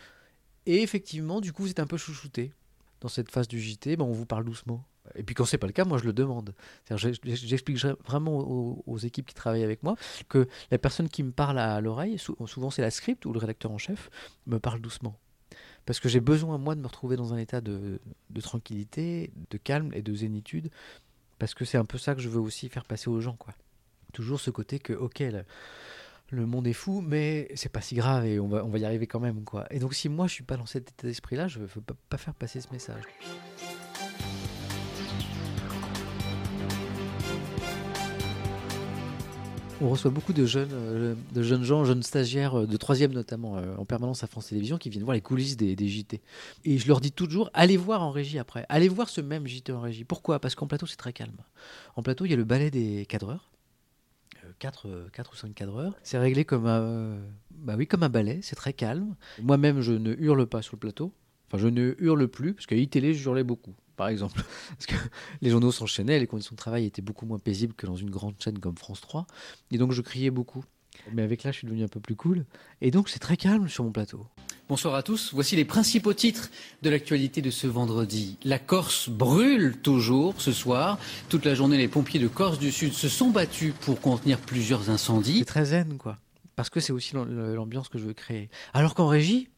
Et 0.65 0.83
effectivement, 0.83 1.43
du 1.43 1.53
coup, 1.53 1.63
vous 1.63 1.71
êtes 1.71 1.81
un 1.81 1.87
peu 1.87 1.99
chouchouté. 1.99 2.55
Dans 3.03 3.09
cette 3.09 3.31
phase 3.31 3.49
du 3.49 3.61
JT, 3.61 3.97
ben, 3.97 4.07
on 4.07 4.13
vous 4.13 4.25
parle 4.25 4.45
doucement. 4.47 4.83
Et 5.15 5.23
puis 5.23 5.35
quand 5.35 5.45
c'est 5.45 5.59
pas 5.59 5.67
le 5.67 5.75
cas, 5.75 5.85
moi 5.85 5.99
je 5.99 6.05
le 6.05 6.15
demande. 6.15 6.55
J'explique 6.91 7.77
vraiment 8.07 8.39
aux, 8.39 8.99
équipes 8.99 9.27
qui 9.27 9.35
travaillent 9.35 9.63
avec 9.63 9.83
moi 9.83 9.95
que 10.31 10.49
la 10.71 10.79
personne 10.79 11.11
qui 11.11 11.23
me 11.23 11.31
parle 11.31 11.59
à 11.59 11.81
l'oreille, 11.83 12.19
sou- 12.19 12.35
souvent 12.47 12.71
c'est 12.71 12.83
la 12.83 12.91
script 12.91 13.27
ou 13.27 13.33
le 13.35 13.39
rédacteur 13.39 13.71
en 13.71 13.79
chef, 13.79 14.09
me 14.47 14.59
parle 14.59 14.81
doucement. 14.81 15.19
Parce 15.85 16.01
que 16.01 16.09
j'ai 16.09 16.21
besoin, 16.21 16.57
moi, 16.57 16.75
de 16.75 16.81
me 16.81 16.87
retrouver 16.87 17.17
dans 17.17 17.35
un 17.35 17.37
état 17.37 17.61
de, 17.61 18.01
de 18.31 18.41
tranquillité, 18.41 19.33
de 19.51 19.59
calme 19.59 19.93
et 19.93 20.03
de 20.03 20.15
zénitude. 20.15 20.71
Parce 21.39 21.55
que 21.55 21.67
c'est 21.67 21.79
un 21.79 21.85
peu 21.85 21.99
ça 21.99 22.15
que 22.15 22.23
je 22.23 22.31
veux 22.31 22.41
aussi 22.41 22.71
faire 22.71 22.87
passer 22.87 23.11
aux 23.11 23.21
gens. 23.21 23.37
quoi. 23.37 23.55
Toujours 24.17 24.41
ce 24.41 24.49
côté 24.49 24.79
que, 24.79 24.95
ok, 24.95 25.23
le, 26.31 26.47
monde 26.47 26.67
est 26.67 26.73
fou, 26.73 27.03
mais 27.03 27.49
c'est 27.55 27.69
pas 27.69 27.83
si 27.83 27.95
grave 27.95 28.25
et 28.25 28.41
on 28.41 28.49
va, 28.49 28.65
on 28.65 28.71
va 28.71 28.79
y 28.79 28.87
arriver 28.87 29.07
quand 29.07 29.21
même. 29.21 29.45
quoi. 29.45 29.67
Et 29.71 29.79
donc, 29.79 29.93
si 29.93 30.09
moi 30.09 30.27
je 30.27 30.33
suis 30.33 30.43
pas 30.43 30.57
dans 30.57 30.65
cet 30.65 30.89
état 30.89 31.07
d'esprit-là, 31.07 31.49
je 31.49 31.59
ne 31.59 31.67
veux 31.67 31.83
pas, 31.83 31.93
pas 32.09 32.17
faire 32.17 32.33
passer 32.33 32.63
ce 32.63 32.73
message. 32.73 33.03
On 39.83 39.91
reçoit 39.91 40.11
beaucoup 40.11 40.33
de 40.33 40.47
jeunes, 40.47 40.71
euh, 40.73 41.15
de 41.35 41.43
jeunes 41.43 41.63
gens, 41.63 41.85
jeunes 41.85 42.03
stagiaires, 42.03 42.61
euh, 42.61 42.67
de 42.67 42.77
troisième 42.79 43.13
notamment, 43.13 43.59
euh, 43.59 43.77
en 43.77 43.85
permanence 43.85 44.25
à 44.25 44.29
France 44.29 44.47
Télévisions, 44.47 44.79
qui 44.79 44.89
viennent 44.89 45.05
voir 45.05 45.15
les 45.15 45.21
coulisses 45.21 45.59
des, 45.59 45.77
des 45.77 45.89
JT. 45.89 46.23
Et 46.65 46.79
je 46.79 46.89
leur 46.89 47.03
dis 47.03 47.13
toujours, 47.13 47.51
allez 47.53 47.77
voir 47.77 48.03
en 48.03 48.11
régie 48.11 48.39
après. 48.39 48.65
Allez 48.71 48.89
voir 48.89 49.11
ce 49.11 49.21
même 49.21 49.47
JT 49.47 49.75
en 49.75 49.83
régie. 49.83 50.05
Pourquoi? 50.05 50.41
Parce 50.41 50.55
qu'en 50.55 50.67
plateau, 50.67 50.87
c'est 50.87 50.97
très 50.97 51.13
calme. 51.13 51.37
En 51.97 52.03
plateau, 52.03 52.25
il 52.25 52.31
y 52.31 52.33
a 52.35 52.39
le 52.39 52.45
ballet 52.45 52.71
des 52.71 53.05
cadreurs. 53.05 53.51
4, 54.59 54.87
ou 54.87 55.37
5 55.37 55.55
cadreurs. 55.55 55.95
C'est 56.03 56.19
réglé 56.19 56.45
comme 56.45 56.67
un, 56.67 56.81
euh, 56.81 57.29
bah 57.51 57.75
oui, 57.77 57.87
comme 57.87 58.03
un 58.03 58.09
ballet, 58.09 58.41
c'est 58.43 58.57
très 58.57 58.73
calme. 58.73 59.17
Moi-même, 59.43 59.81
je 59.81 59.93
ne 59.93 60.15
hurle 60.15 60.47
pas 60.47 60.63
sur 60.63 60.77
le 60.77 60.81
plateau. 60.81 61.13
Enfin, 61.49 61.59
je 61.59 61.69
ne 61.69 61.95
hurle 61.99 62.27
plus, 62.29 62.55
parce 62.55 62.67
qu'à 62.67 62.77
ITélé, 62.77 63.15
je 63.15 63.25
hurlais 63.25 63.45
beaucoup, 63.45 63.75
par 63.97 64.09
exemple. 64.09 64.43
Parce 64.71 64.87
que 64.87 64.95
les 65.43 65.51
journaux 65.51 65.71
s'enchaînaient, 65.71 66.19
les 66.19 66.27
conditions 66.27 66.55
de 66.55 66.59
travail 66.59 66.85
étaient 66.85 67.03
beaucoup 67.03 67.25
moins 67.25 67.39
paisibles 67.39 67.75
que 67.75 67.87
dans 67.87 67.97
une 67.97 68.11
grande 68.11 68.35
chaîne 68.43 68.59
comme 68.59 68.77
France 68.77 69.01
3. 69.01 69.27
Et 69.71 69.79
donc, 69.79 69.93
je 69.93 70.03
criais 70.03 70.31
beaucoup. 70.31 70.65
Mais 71.13 71.23
avec 71.23 71.43
là, 71.45 71.53
je 71.53 71.59
suis 71.59 71.67
devenu 71.67 71.85
un 71.85 71.89
peu 71.89 72.01
plus 72.01 72.17
cool. 72.17 72.45
Et 72.81 72.91
donc, 72.91 73.09
c'est 73.09 73.19
très 73.19 73.37
calme 73.37 73.69
sur 73.69 73.85
mon 73.85 73.91
plateau. 73.93 74.27
Bonsoir 74.69 74.95
à 74.97 75.03
tous. 75.05 75.31
Voici 75.33 75.55
les 75.55 75.65
principaux 75.65 76.13
titres 76.13 76.51
de 76.83 76.91
l'actualité 76.91 77.41
de 77.41 77.51
ce 77.51 77.67
vendredi. 77.69 78.37
La 78.45 78.59
Corse 78.59 79.09
brûle 79.09 79.77
toujours 79.81 80.35
ce 80.39 80.51
soir. 80.53 80.99
Toute 81.29 81.45
la 81.45 81.55
journée, 81.55 81.79
les 81.79 81.87
pompiers 81.89 82.19
de 82.19 82.27
Corse 82.29 82.59
du 82.59 82.73
Sud 82.73 82.93
se 82.93 83.09
sont 83.09 83.31
battus 83.31 83.73
pour 83.83 84.01
contenir 84.01 84.39
plusieurs 84.41 84.91
incendies. 84.91 85.39
C'est 85.41 85.45
très 85.45 85.67
zen, 85.67 85.99
quoi. 85.99 86.19
Parce 86.57 86.71
que 86.71 86.81
c'est 86.81 86.93
aussi 86.93 87.15
l'am- 87.15 87.55
l'ambiance 87.55 87.89
que 87.89 87.99
je 87.99 88.05
veux 88.05 88.15
créer. 88.15 88.49
Alors 88.75 88.95
qu'en 88.95 89.07
régie, 89.07 89.49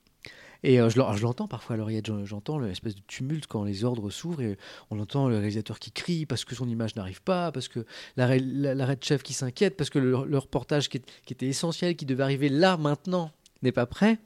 et 0.64 0.80
euh, 0.80 0.88
je 0.90 0.98
l'en- 0.98 1.14
je 1.14 1.22
l'entends 1.22 1.46
parfois 1.48 1.74
à 1.74 1.76
l'oreillette, 1.76 2.06
j'en- 2.06 2.24
j'entends 2.24 2.58
l'espèce 2.58 2.94
de 2.94 3.00
tumulte 3.06 3.46
quand 3.46 3.64
les 3.64 3.84
ordres 3.84 4.10
s'ouvrent 4.10 4.42
et 4.42 4.58
on 4.90 4.98
entend 4.98 5.28
le 5.28 5.36
réalisateur 5.36 5.78
qui 5.78 5.92
crie 5.92 6.26
parce 6.26 6.44
que 6.44 6.54
son 6.54 6.68
image 6.68 6.96
n'arrive 6.96 7.22
pas, 7.22 7.52
parce 7.52 7.68
que 7.68 7.84
la, 8.16 8.26
ré- 8.26 8.40
la, 8.40 8.74
la 8.74 8.86
red 8.86 9.02
chef 9.04 9.22
qui 9.22 9.32
s'inquiète, 9.34 9.76
parce 9.76 9.90
que 9.90 9.98
le, 9.98 10.16
reportage 10.38 10.88
qui, 10.88 11.00
qui 11.24 11.32
était 11.32 11.46
essentiel, 11.46 11.94
qui 11.96 12.06
devait 12.06 12.22
arriver 12.24 12.48
là, 12.48 12.76
maintenant, 12.76 13.30
n'est 13.62 13.72
pas 13.72 13.86
prêt. 13.86 14.18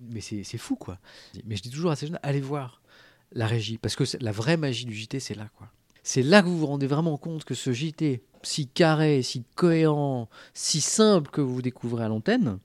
Mais 0.00 0.20
c'est 0.20 0.44
fou, 0.58 0.76
quoi. 0.76 0.98
Mais 1.46 1.56
je 1.56 1.62
dis 1.62 1.70
toujours 1.70 1.90
à 1.92 1.96
ces 1.96 2.06
jeunes, 2.08 2.18
allez 2.22 2.40
voir 2.40 2.82
la 3.32 3.46
régie, 3.46 3.78
parce 3.78 3.96
que 3.96 4.04
la 4.20 4.32
vraie 4.32 4.56
magie 4.56 4.84
du 4.84 4.94
JT, 4.94 5.18
c'est 5.20 5.34
là, 5.34 5.48
quoi. 5.56 5.68
C'est 6.02 6.22
là 6.22 6.42
que 6.42 6.46
vous 6.48 6.58
vous 6.58 6.66
rendez 6.66 6.86
vraiment 6.86 7.16
compte 7.16 7.44
que 7.44 7.54
ce 7.54 7.72
JT, 7.72 8.22
si 8.42 8.66
carré, 8.68 9.22
si 9.22 9.44
cohérent, 9.54 10.28
si 10.52 10.80
simple 10.80 11.30
que 11.30 11.40
vous 11.40 11.62
découvrez 11.62 12.04
à 12.04 12.08
l'antenne, 12.08 12.58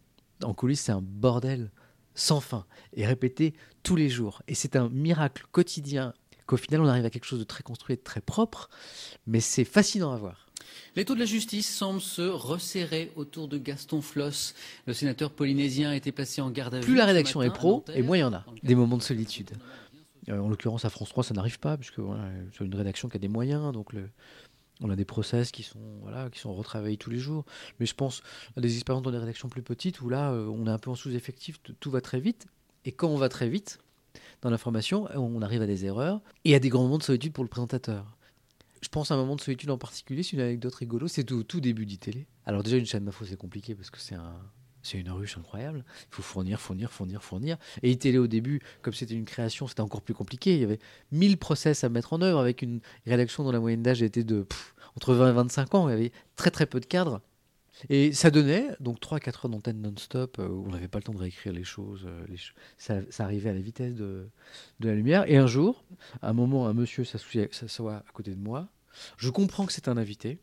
en 0.44 0.54
coulisses, 0.54 0.82
c'est 0.82 0.92
un 0.92 1.01
bordel 1.01 1.72
sans 2.20 2.40
fin 2.42 2.66
et 2.94 3.06
répété 3.06 3.54
tous 3.84 3.96
les 3.96 4.10
jours. 4.10 4.42
Et 4.48 4.56
c'est 4.56 4.76
un 4.76 4.90
miracle 4.90 5.46
quotidien 5.52 6.14
qu'au 6.46 6.58
final, 6.58 6.82
on 6.82 6.88
arrive 6.88 7.06
à 7.06 7.10
quelque 7.10 7.26
chose 7.26 7.40
de 7.40 7.44
très 7.44 7.64
construit 7.64 7.94
et 7.94 7.98
de 7.98 8.04
très 8.04 8.22
propre, 8.22 8.70
mais 9.28 9.40
c'est 9.40 9.64
fascinant 9.66 10.12
à 10.12 10.18
voir. 10.18 10.48
Les 10.96 11.06
taux 11.06 11.14
de 11.16 11.20
la 11.20 11.26
justice 11.26 11.74
semblent 11.74 12.02
se 12.02 12.22
resserrer 12.24 13.12
autour 13.16 13.48
de 13.48 13.58
Gaston 13.58 14.02
Floss. 14.02 14.54
Le 14.86 14.94
sénateur 14.94 15.32
polynésien 15.32 15.92
a 15.92 15.96
été 15.96 16.12
placé 16.12 16.42
en 16.42 16.50
garde 16.50 16.74
à 16.76 16.80
vue. 16.80 16.86
Plus 16.86 16.96
la 16.96 17.06
rédaction 17.06 17.42
est 17.42 17.48
matin 17.48 17.58
pro, 17.60 17.86
et 17.94 18.02
moins 18.02 18.18
il 18.18 18.22
y 18.22 18.24
en 18.24 18.34
a. 18.34 18.44
Des 18.64 18.76
moments 18.76 18.98
de 18.98 19.04
solitude. 19.04 19.52
Euh, 20.28 20.40
en 20.40 20.50
l'occurrence, 20.50 20.86
à 20.86 20.90
France 20.90 21.10
3, 21.10 21.24
ça 21.24 21.34
n'arrive 21.34 21.60
pas, 21.60 21.78
puisque 21.78 22.00
voilà, 22.00 22.24
c'est 22.58 22.64
une 22.66 22.76
rédaction 22.76 23.08
qui 23.10 23.16
a 23.18 23.20
des 23.20 23.28
moyens, 23.30 23.72
donc 23.72 23.94
le- 23.94 24.10
on 24.82 24.90
a 24.90 24.96
des 24.96 25.06
process 25.06 25.52
qui 25.52 25.64
sont, 25.64 25.80
voilà, 26.02 26.30
qui 26.30 26.40
sont 26.40 26.54
retravaillés 26.54 26.98
tous 26.98 27.10
les 27.10 27.20
jours. 27.20 27.46
Mais 27.80 27.86
je 27.86 27.96
pense 27.96 28.22
à 28.56 28.62
des 28.62 28.76
expériences 28.76 29.04
dans 29.04 29.12
des 29.12 29.18
rédactions 29.18 29.50
plus 29.50 29.62
petites, 29.62 30.02
où 30.02 30.10
là, 30.10 30.32
euh, 30.32 30.48
on 30.48 30.68
est 30.68 30.72
un 30.72 30.78
peu 30.78 30.90
en 30.90 30.96
sous-effectif, 30.96 31.60
tout 31.80 31.92
va 31.92 32.02
très 32.02 32.20
vite. 32.20 32.48
Et 32.86 32.92
quand 32.92 33.10
on 33.10 33.18
va 33.18 33.30
très 33.30 33.50
vite, 33.50 33.80
dans 34.42 34.50
l'information, 34.50 35.08
on 35.16 35.42
arrive 35.42 35.62
à 35.62 35.68
des 35.68 35.86
erreurs 35.86 36.22
et 36.46 36.56
à 36.56 36.60
des 36.60 36.70
grands 36.70 36.84
moments 36.84 36.98
de 36.98 37.04
solitude 37.04 37.34
pour 37.34 37.44
le 37.44 37.50
présentateur. 37.50 38.18
Je 38.82 38.88
pense 38.88 39.12
à 39.12 39.16
un 39.16 39.18
moment 39.18 39.36
de 39.36 39.42
solitude 39.42 39.70
en 39.70 39.78
particulier, 39.78 40.24
c'est 40.24 40.38
une 40.38 40.42
anecdote 40.42 40.74
rigolo, 40.76 41.10
c'est 41.10 41.30
au 41.34 41.44
tout 41.44 41.60
début 41.60 41.86
d'ITélé. 41.86 42.26
Alors 42.46 42.64
déjà, 42.64 42.78
une 42.78 42.86
chaîne 42.86 43.04
d'info, 43.04 43.26
c'est 43.26 43.36
compliqué 43.36 43.76
parce 43.76 43.90
que 43.90 44.00
c'est 44.00 44.16
un, 44.16 44.40
c'est 44.82 44.98
une 44.98 45.10
ruche 45.12 45.38
incroyable. 45.38 45.84
Il 46.12 46.16
faut 46.16 46.22
fournir, 46.22 46.60
fournir, 46.60 46.92
fournir, 46.92 47.24
fournir. 47.24 47.58
Et 47.84 47.92
iTélé, 47.92 48.18
au 48.18 48.28
début, 48.28 48.62
comme 48.82 48.94
c'était 48.94 49.16
une 49.16 49.26
création, 49.26 49.68
c'était 49.68 49.82
encore 49.82 50.02
plus 50.02 50.14
compliqué. 50.14 50.54
Il 50.56 50.62
y 50.62 50.64
avait 50.64 50.80
1000 51.12 51.38
process 51.38 51.84
à 51.84 51.90
mettre 51.90 52.14
en 52.14 52.22
œuvre 52.22 52.40
avec 52.40 52.62
une 52.62 52.80
rédaction 53.06 53.44
dont 53.44 53.52
la 53.52 53.60
moyenne 53.60 53.84
d'âge 53.84 54.02
était 54.02 54.24
de 54.24 54.46
entre 54.96 55.14
20 55.14 55.30
et 55.30 55.34
25 55.34 55.76
ans. 55.76 55.90
Il 55.90 55.92
y 55.92 55.96
avait 55.96 56.12
très 56.36 56.52
très 56.52 56.66
peu 56.66 56.80
de 56.80 56.86
cadres. 56.86 57.22
Et 57.88 58.12
ça 58.12 58.30
donnait 58.30 58.68
donc 58.82 59.00
3-4 59.00 59.28
heures 59.28 59.50
d'antenne 59.50 59.82
non-stop 59.82 60.38
euh, 60.40 60.50
on 60.50 60.72
n'avait 60.72 60.90
pas 60.90 60.98
le 60.98 61.04
temps 61.04 61.14
de 61.14 61.20
réécrire 61.20 61.54
les 61.54 61.64
choses. 61.64 62.06
euh, 62.06 63.06
ça, 63.10 63.24
arrivait 63.24 63.52
à 63.52 63.54
la 63.54 63.62
vitesse 63.62 63.96
de, 63.96 64.28
de 64.82 64.90
la 64.90 64.96
lumière. 64.96 65.24
Et 65.30 65.38
un 65.38 65.48
jour, 65.48 65.86
à 66.22 66.30
un 66.30 66.34
moment, 66.34 66.68
un 66.68 66.74
monsieur 66.74 67.06
s'assoit 67.06 67.94
à 67.94 68.04
côté 68.14 68.32
de 68.32 68.42
moi. 68.42 68.68
Je 69.18 69.30
comprends 69.30 69.66
que 69.66 69.72
c'est 69.72 69.88
un 69.88 69.96
invité. 69.96 70.40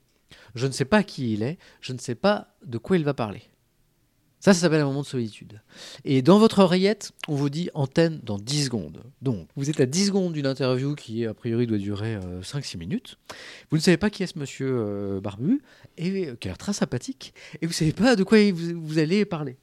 Je 0.54 0.66
ne 0.66 0.72
sais 0.72 0.84
pas 0.84 1.02
qui 1.02 1.34
il 1.34 1.42
est. 1.42 1.58
Je 1.80 1.92
ne 1.92 1.98
sais 1.98 2.14
pas 2.14 2.54
de 2.64 2.78
quoi 2.78 2.96
il 2.96 3.04
va 3.04 3.12
parler. 3.12 3.42
Ça, 4.40 4.52
ça 4.52 4.60
s'appelle 4.60 4.82
un 4.82 4.86
moment 4.86 5.00
de 5.00 5.06
solitude. 5.06 5.60
Et 6.04 6.22
dans 6.22 6.38
votre 6.38 6.60
oreillette, 6.60 7.12
on 7.26 7.34
vous 7.34 7.48
dit 7.50 7.70
antenne 7.74 8.20
dans 8.22 8.38
10 8.38 8.66
secondes. 8.66 9.02
Donc, 9.22 9.48
vous 9.56 9.70
êtes 9.70 9.80
à 9.80 9.86
10 9.86 10.06
secondes 10.06 10.32
d'une 10.34 10.46
interview 10.46 10.94
qui, 10.94 11.24
a 11.24 11.34
priori, 11.34 11.66
doit 11.66 11.78
durer 11.78 12.16
euh, 12.16 12.42
5-6 12.42 12.78
minutes. 12.78 13.18
Vous 13.70 13.78
ne 13.78 13.82
savez 13.82 13.96
pas 13.96 14.10
qui 14.10 14.22
est 14.22 14.26
ce 14.26 14.38
monsieur 14.38 14.68
euh, 14.70 15.20
barbu, 15.20 15.62
et, 15.96 16.28
euh, 16.28 16.36
qui 16.36 16.48
a 16.48 16.50
l'air 16.50 16.58
très 16.58 16.74
sympathique, 16.74 17.34
et 17.60 17.66
vous 17.66 17.70
ne 17.70 17.74
savez 17.74 17.92
pas 17.92 18.14
de 18.14 18.24
quoi 18.24 18.38
vous, 18.52 18.98
allez 18.98 19.24
parler. 19.24 19.56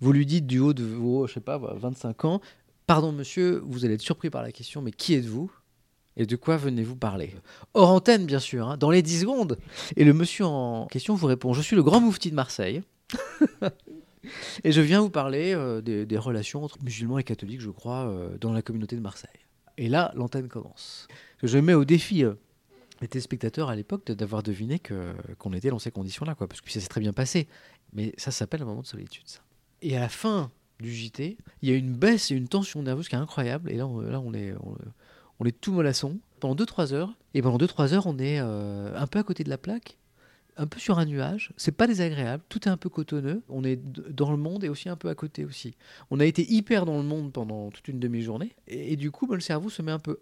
Vous 0.00 0.12
lui 0.12 0.26
dites 0.26 0.46
du 0.46 0.58
haut 0.58 0.74
de 0.74 0.84
vos, 0.84 1.26
je 1.26 1.34
sais 1.34 1.40
pas, 1.40 1.58
25 1.58 2.24
ans, 2.24 2.40
pardon 2.86 3.12
monsieur, 3.12 3.62
vous 3.66 3.84
allez 3.84 3.94
être 3.94 4.02
surpris 4.02 4.30
par 4.30 4.42
la 4.42 4.52
question, 4.52 4.82
mais 4.82 4.92
qui 4.92 5.14
êtes-vous 5.14 5.50
et 6.16 6.26
de 6.26 6.36
quoi 6.36 6.56
venez-vous 6.56 6.96
parler? 6.96 7.32
Hors 7.74 7.90
antenne, 7.90 8.26
bien 8.26 8.40
sûr, 8.40 8.68
hein, 8.68 8.76
dans 8.76 8.90
les 8.90 9.02
10 9.02 9.20
secondes. 9.20 9.56
Et 9.96 10.04
le 10.04 10.12
monsieur 10.12 10.46
en 10.46 10.86
question 10.86 11.14
vous 11.14 11.28
répond 11.28 11.52
Je 11.52 11.62
suis 11.62 11.76
le 11.76 11.84
grand 11.84 12.00
moufti 12.00 12.30
de 12.30 12.34
Marseille. 12.34 12.82
et 14.64 14.72
je 14.72 14.80
viens 14.80 15.00
vous 15.00 15.10
parler 15.10 15.54
euh, 15.54 15.80
des, 15.80 16.18
relations 16.18 16.64
entre 16.64 16.82
musulmans 16.82 17.18
et 17.18 17.24
catholiques, 17.24 17.60
je 17.60 17.70
crois, 17.70 18.08
euh, 18.08 18.36
dans 18.38 18.52
la 18.52 18.62
communauté 18.62 18.96
de 18.96 19.00
Marseille. 19.00 19.30
Et 19.76 19.88
là, 19.88 20.12
l'antenne 20.16 20.48
commence. 20.48 21.06
Je 21.42 21.58
mets 21.58 21.74
au 21.74 21.84
défi 21.84 22.24
euh, 22.24 22.34
les 23.00 23.08
téléspectateurs 23.08 23.68
à 23.68 23.76
l'époque 23.76 24.10
d'avoir 24.10 24.42
deviné 24.42 24.80
qu'on 25.38 25.52
était 25.52 25.70
dans 25.70 25.78
ces 25.78 25.90
conditions-là, 25.90 26.34
quoi, 26.34 26.48
parce 26.48 26.60
que 26.60 26.70
ça 26.70 26.80
s'est 26.80 26.88
très 26.88 27.00
bien 27.00 27.12
passé. 27.12 27.46
Mais 27.92 28.12
ça 28.16 28.30
s'appelle 28.30 28.62
un 28.62 28.66
moment 28.66 28.82
de 28.82 28.86
solitude, 28.86 29.26
ça. 29.26 29.40
Et 29.80 29.96
à 29.96 30.00
la 30.00 30.08
fin 30.08 30.50
du 30.80 30.92
JT, 30.92 31.38
il 31.62 31.68
y 31.68 31.72
a 31.72 31.76
une 31.76 31.94
baisse 31.94 32.32
et 32.32 32.34
une 32.34 32.48
tension 32.48 32.82
nerveuse 32.82 33.08
qui 33.08 33.14
est 33.14 33.18
incroyable. 33.18 33.70
Et 33.70 33.76
là, 33.76 33.86
on, 33.86 34.00
là, 34.00 34.20
on 34.20 34.34
est, 34.34 34.52
on, 35.38 35.44
est 35.44 35.60
tout 35.60 35.72
mollasson 35.72 36.18
pendant 36.40 36.56
2-3 36.64 36.92
heures. 36.92 37.14
Et 37.34 37.42
pendant 37.42 37.64
2-3 37.64 37.94
heures, 37.94 38.06
on 38.08 38.18
est 38.18 38.38
un 38.38 39.06
peu 39.06 39.20
à 39.20 39.22
côté 39.22 39.44
de 39.44 39.48
la 39.48 39.58
plaque, 39.58 39.96
un 40.58 40.66
peu 40.66 40.78
sur 40.78 40.98
un 40.98 41.06
nuage. 41.06 41.52
C'est 41.56 41.72
pas 41.72 41.86
désagréable. 41.86 42.42
Tout 42.48 42.68
est 42.68 42.70
un 42.70 42.76
peu 42.76 42.88
cotonneux. 42.88 43.42
On 43.48 43.64
est 43.64 43.76
dans 43.76 44.30
le 44.30 44.36
monde 44.36 44.64
et 44.64 44.68
aussi 44.68 44.88
un 44.88 44.96
peu 44.96 45.08
à 45.08 45.14
côté 45.14 45.44
aussi. 45.44 45.74
On 46.10 46.20
a 46.20 46.26
été 46.26 46.50
hyper 46.52 46.84
dans 46.84 46.98
le 46.98 47.04
monde 47.04 47.32
pendant 47.32 47.70
toute 47.70 47.88
une 47.88 48.00
demi-journée. 48.00 48.54
Et, 48.66 48.96
du 48.96 49.10
coup, 49.10 49.26
ben, 49.26 49.36
le 49.36 49.40
cerveau 49.40 49.70
se 49.70 49.80
met 49.80 49.92
un 49.92 50.00
peu 50.00 50.18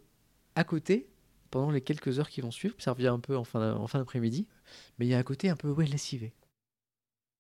à 0.55 0.63
côté 0.63 1.09
pendant 1.51 1.71
les 1.71 1.81
quelques 1.81 2.19
heures 2.19 2.29
qui 2.29 2.43
vont 2.43 2.51
suivre. 2.51 2.75
Ça 2.79 2.93
revient 2.93 3.09
un 3.09 3.19
peu 3.19 3.37
en 3.37 3.45
fin, 3.45 3.75
en 3.75 3.87
fin 3.87 3.99
d'après-midi. 3.99 4.47
Mais 4.99 5.07
il 5.07 5.09
y 5.09 5.15
a 5.15 5.19
un 5.19 5.23
côté 5.23 5.49
un 5.49 5.57
peu 5.57 5.71
ouais, 5.71 5.87
lessivé. 5.87 6.33